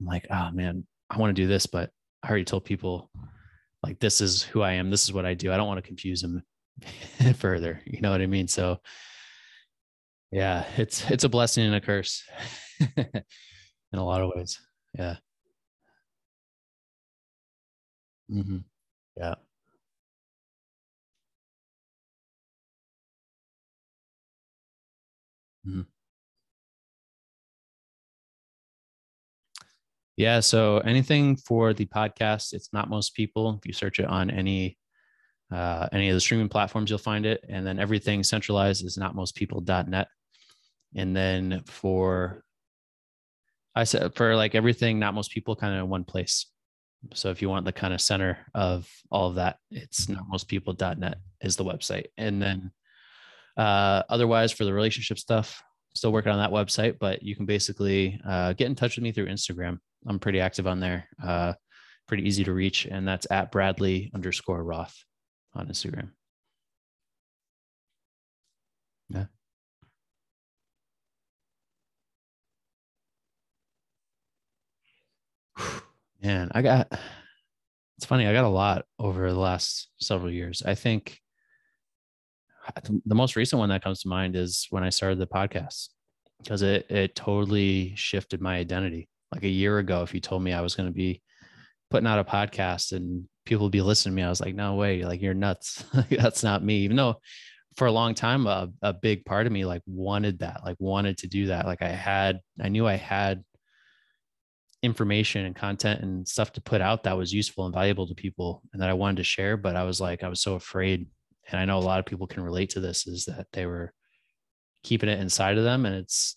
[0.00, 1.90] I'm like, oh man, I want to do this, but
[2.22, 3.10] I already told people
[3.82, 5.52] like this is who I am, this is what I do.
[5.52, 6.42] I don't want to confuse them
[7.36, 7.80] further.
[7.84, 8.48] You know what I mean?
[8.48, 8.78] So
[10.32, 12.22] yeah, it's it's a blessing and a curse
[12.96, 13.24] in
[13.98, 14.60] a lot of ways.
[14.98, 15.16] Yeah.
[18.30, 18.58] Mm-hmm.
[19.16, 19.34] Yeah.
[25.66, 25.82] Mm-hmm.
[30.16, 30.40] Yeah.
[30.40, 33.58] So anything for the podcast, it's not most people.
[33.58, 34.78] If you search it on any
[35.52, 37.44] uh, any of the streaming platforms, you'll find it.
[37.48, 40.08] And then everything centralized is not most people.net.
[40.96, 42.42] And then for
[43.74, 46.46] I said for like everything, not most people kind of in one place.
[47.14, 51.56] So if you want the kind of center of all of that, it's notmostpeople.net is
[51.56, 52.06] the website.
[52.16, 52.70] And then
[53.56, 55.62] uh, otherwise for the relationship stuff,
[55.94, 59.12] still working on that website, but you can basically uh, get in touch with me
[59.12, 59.78] through Instagram.
[60.06, 61.54] I'm pretty active on there, uh,
[62.06, 62.86] pretty easy to reach.
[62.86, 64.96] And that's at Bradley underscore Roth
[65.54, 66.10] on Instagram.
[69.08, 69.26] Yeah.
[76.26, 76.88] Man, I got
[77.98, 80.60] it's funny, I got a lot over the last several years.
[80.66, 81.20] I think
[82.82, 85.90] the most recent one that comes to mind is when I started the podcast
[86.42, 89.08] because it it totally shifted my identity.
[89.32, 91.22] Like a year ago, if you told me I was going to be
[91.92, 94.26] putting out a podcast and people would be listening to me.
[94.26, 95.84] I was like, no way, like you're nuts.
[96.10, 96.78] That's not me.
[96.78, 97.20] Even though
[97.76, 101.18] for a long time, a, a big part of me like wanted that, like wanted
[101.18, 101.66] to do that.
[101.66, 103.44] Like I had, I knew I had
[104.82, 108.62] information and content and stuff to put out that was useful and valuable to people
[108.72, 109.56] and that I wanted to share.
[109.56, 111.06] But I was like, I was so afraid.
[111.48, 113.92] And I know a lot of people can relate to this is that they were
[114.82, 115.86] keeping it inside of them.
[115.86, 116.36] And it's,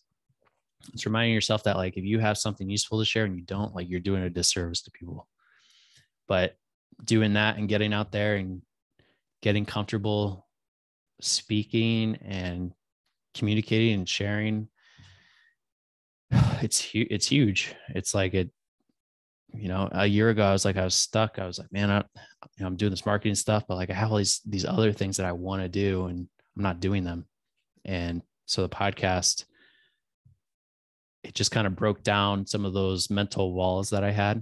[0.93, 3.75] it's reminding yourself that like if you have something useful to share and you don't,
[3.75, 5.27] like you're doing a disservice to people.
[6.27, 6.55] But
[7.03, 8.61] doing that and getting out there and
[9.41, 10.47] getting comfortable
[11.21, 12.71] speaking and
[13.33, 14.67] communicating and sharing
[16.61, 17.75] it's huge it's huge.
[17.89, 18.51] It's like it
[19.53, 21.39] you know a year ago i was like i was stuck.
[21.39, 23.93] I was like man I, you know, i'm doing this marketing stuff but like i
[23.93, 27.03] have all these these other things that i want to do and i'm not doing
[27.03, 27.25] them.
[27.85, 29.45] And so the podcast
[31.23, 34.37] it just kind of broke down some of those mental walls that i had.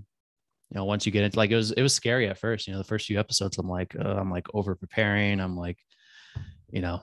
[0.70, 2.68] You know once you get into like it was it was scary at first.
[2.68, 5.40] You know the first few episodes i'm like uh, i'm like over preparing.
[5.40, 5.78] I'm like
[6.70, 7.02] you know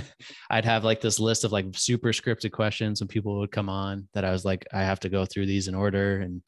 [0.50, 4.08] i'd have like this list of like super scripted questions when people would come on
[4.12, 6.42] that i was like i have to go through these in order and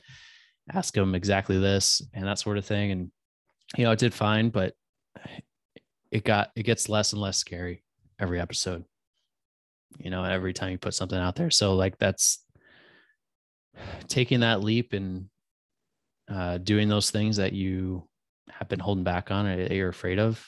[0.72, 2.90] ask them exactly this and that sort of thing.
[2.90, 3.10] And
[3.76, 4.74] you know it did fine but
[6.10, 7.82] it got it gets less and less scary
[8.20, 8.84] every episode
[9.98, 11.50] you know every time you put something out there.
[11.50, 12.44] So like that's
[14.08, 15.28] taking that leap and
[16.28, 18.08] uh, doing those things that you
[18.50, 20.44] have been holding back on or you're afraid of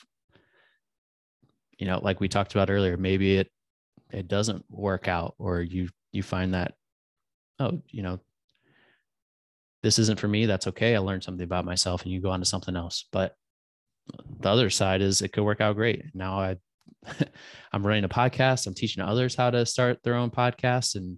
[1.79, 3.49] you know like we talked about earlier maybe it
[4.11, 6.73] it doesn't work out or you you find that
[7.59, 8.19] oh you know
[9.81, 12.39] this isn't for me that's okay i learned something about myself and you go on
[12.39, 13.05] to something else.
[13.11, 13.35] But
[14.39, 16.03] the other side is it could work out great.
[16.13, 16.57] Now i
[17.71, 21.17] i'm running a podcast i'm teaching others how to start their own podcast and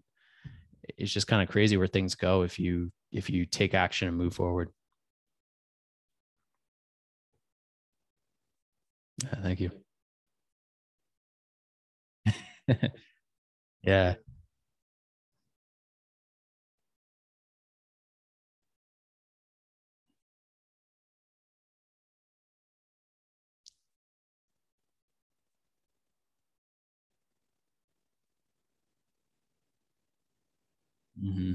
[0.97, 4.17] it's just kind of crazy where things go if you if you take action and
[4.17, 4.69] move forward.
[9.41, 9.71] Thank you
[13.83, 14.15] yeah.
[31.21, 31.53] Mm-hmm.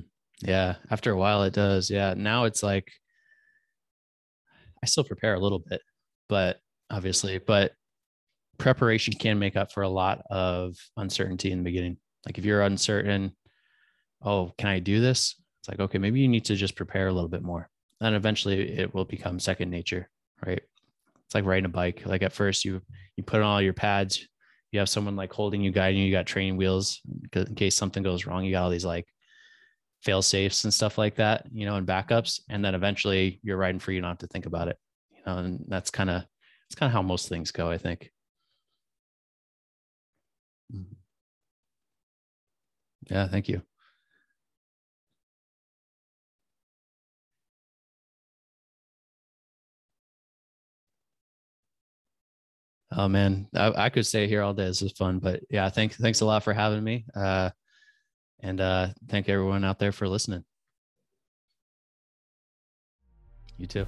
[0.48, 0.76] Yeah.
[0.90, 1.90] After a while, it does.
[1.90, 2.14] Yeah.
[2.16, 2.90] Now it's like
[4.82, 5.80] I still prepare a little bit,
[6.28, 7.72] but obviously, but
[8.58, 11.96] preparation can make up for a lot of uncertainty in the beginning.
[12.24, 13.34] Like if you're uncertain,
[14.22, 15.36] oh, can I do this?
[15.60, 17.68] It's like, okay, maybe you need to just prepare a little bit more.
[18.00, 20.10] And eventually it will become second nature,
[20.44, 20.60] right?
[21.24, 22.02] It's like riding a bike.
[22.06, 22.82] Like at first you
[23.16, 24.26] you put on all your pads,
[24.72, 27.00] you have someone like holding you, guiding you, you got training wheels
[27.32, 28.44] in case something goes wrong.
[28.44, 29.06] You got all these like
[30.02, 32.40] fail safes and stuff like that, you know, and backups.
[32.48, 34.78] And then eventually you're riding free, you don't have to think about it.
[35.10, 36.24] You know, and that's kind of
[36.68, 38.10] it's kind of how most things go, I think.
[40.72, 40.94] Mm-hmm.
[43.08, 43.62] Yeah, thank you.
[52.92, 54.66] Oh man, I, I, could stay here all day.
[54.66, 57.04] This is fun, but yeah, thanks thanks a lot for having me.
[57.14, 57.50] Uh,
[58.40, 60.44] and uh, thank everyone out there for listening.
[63.58, 63.86] You too.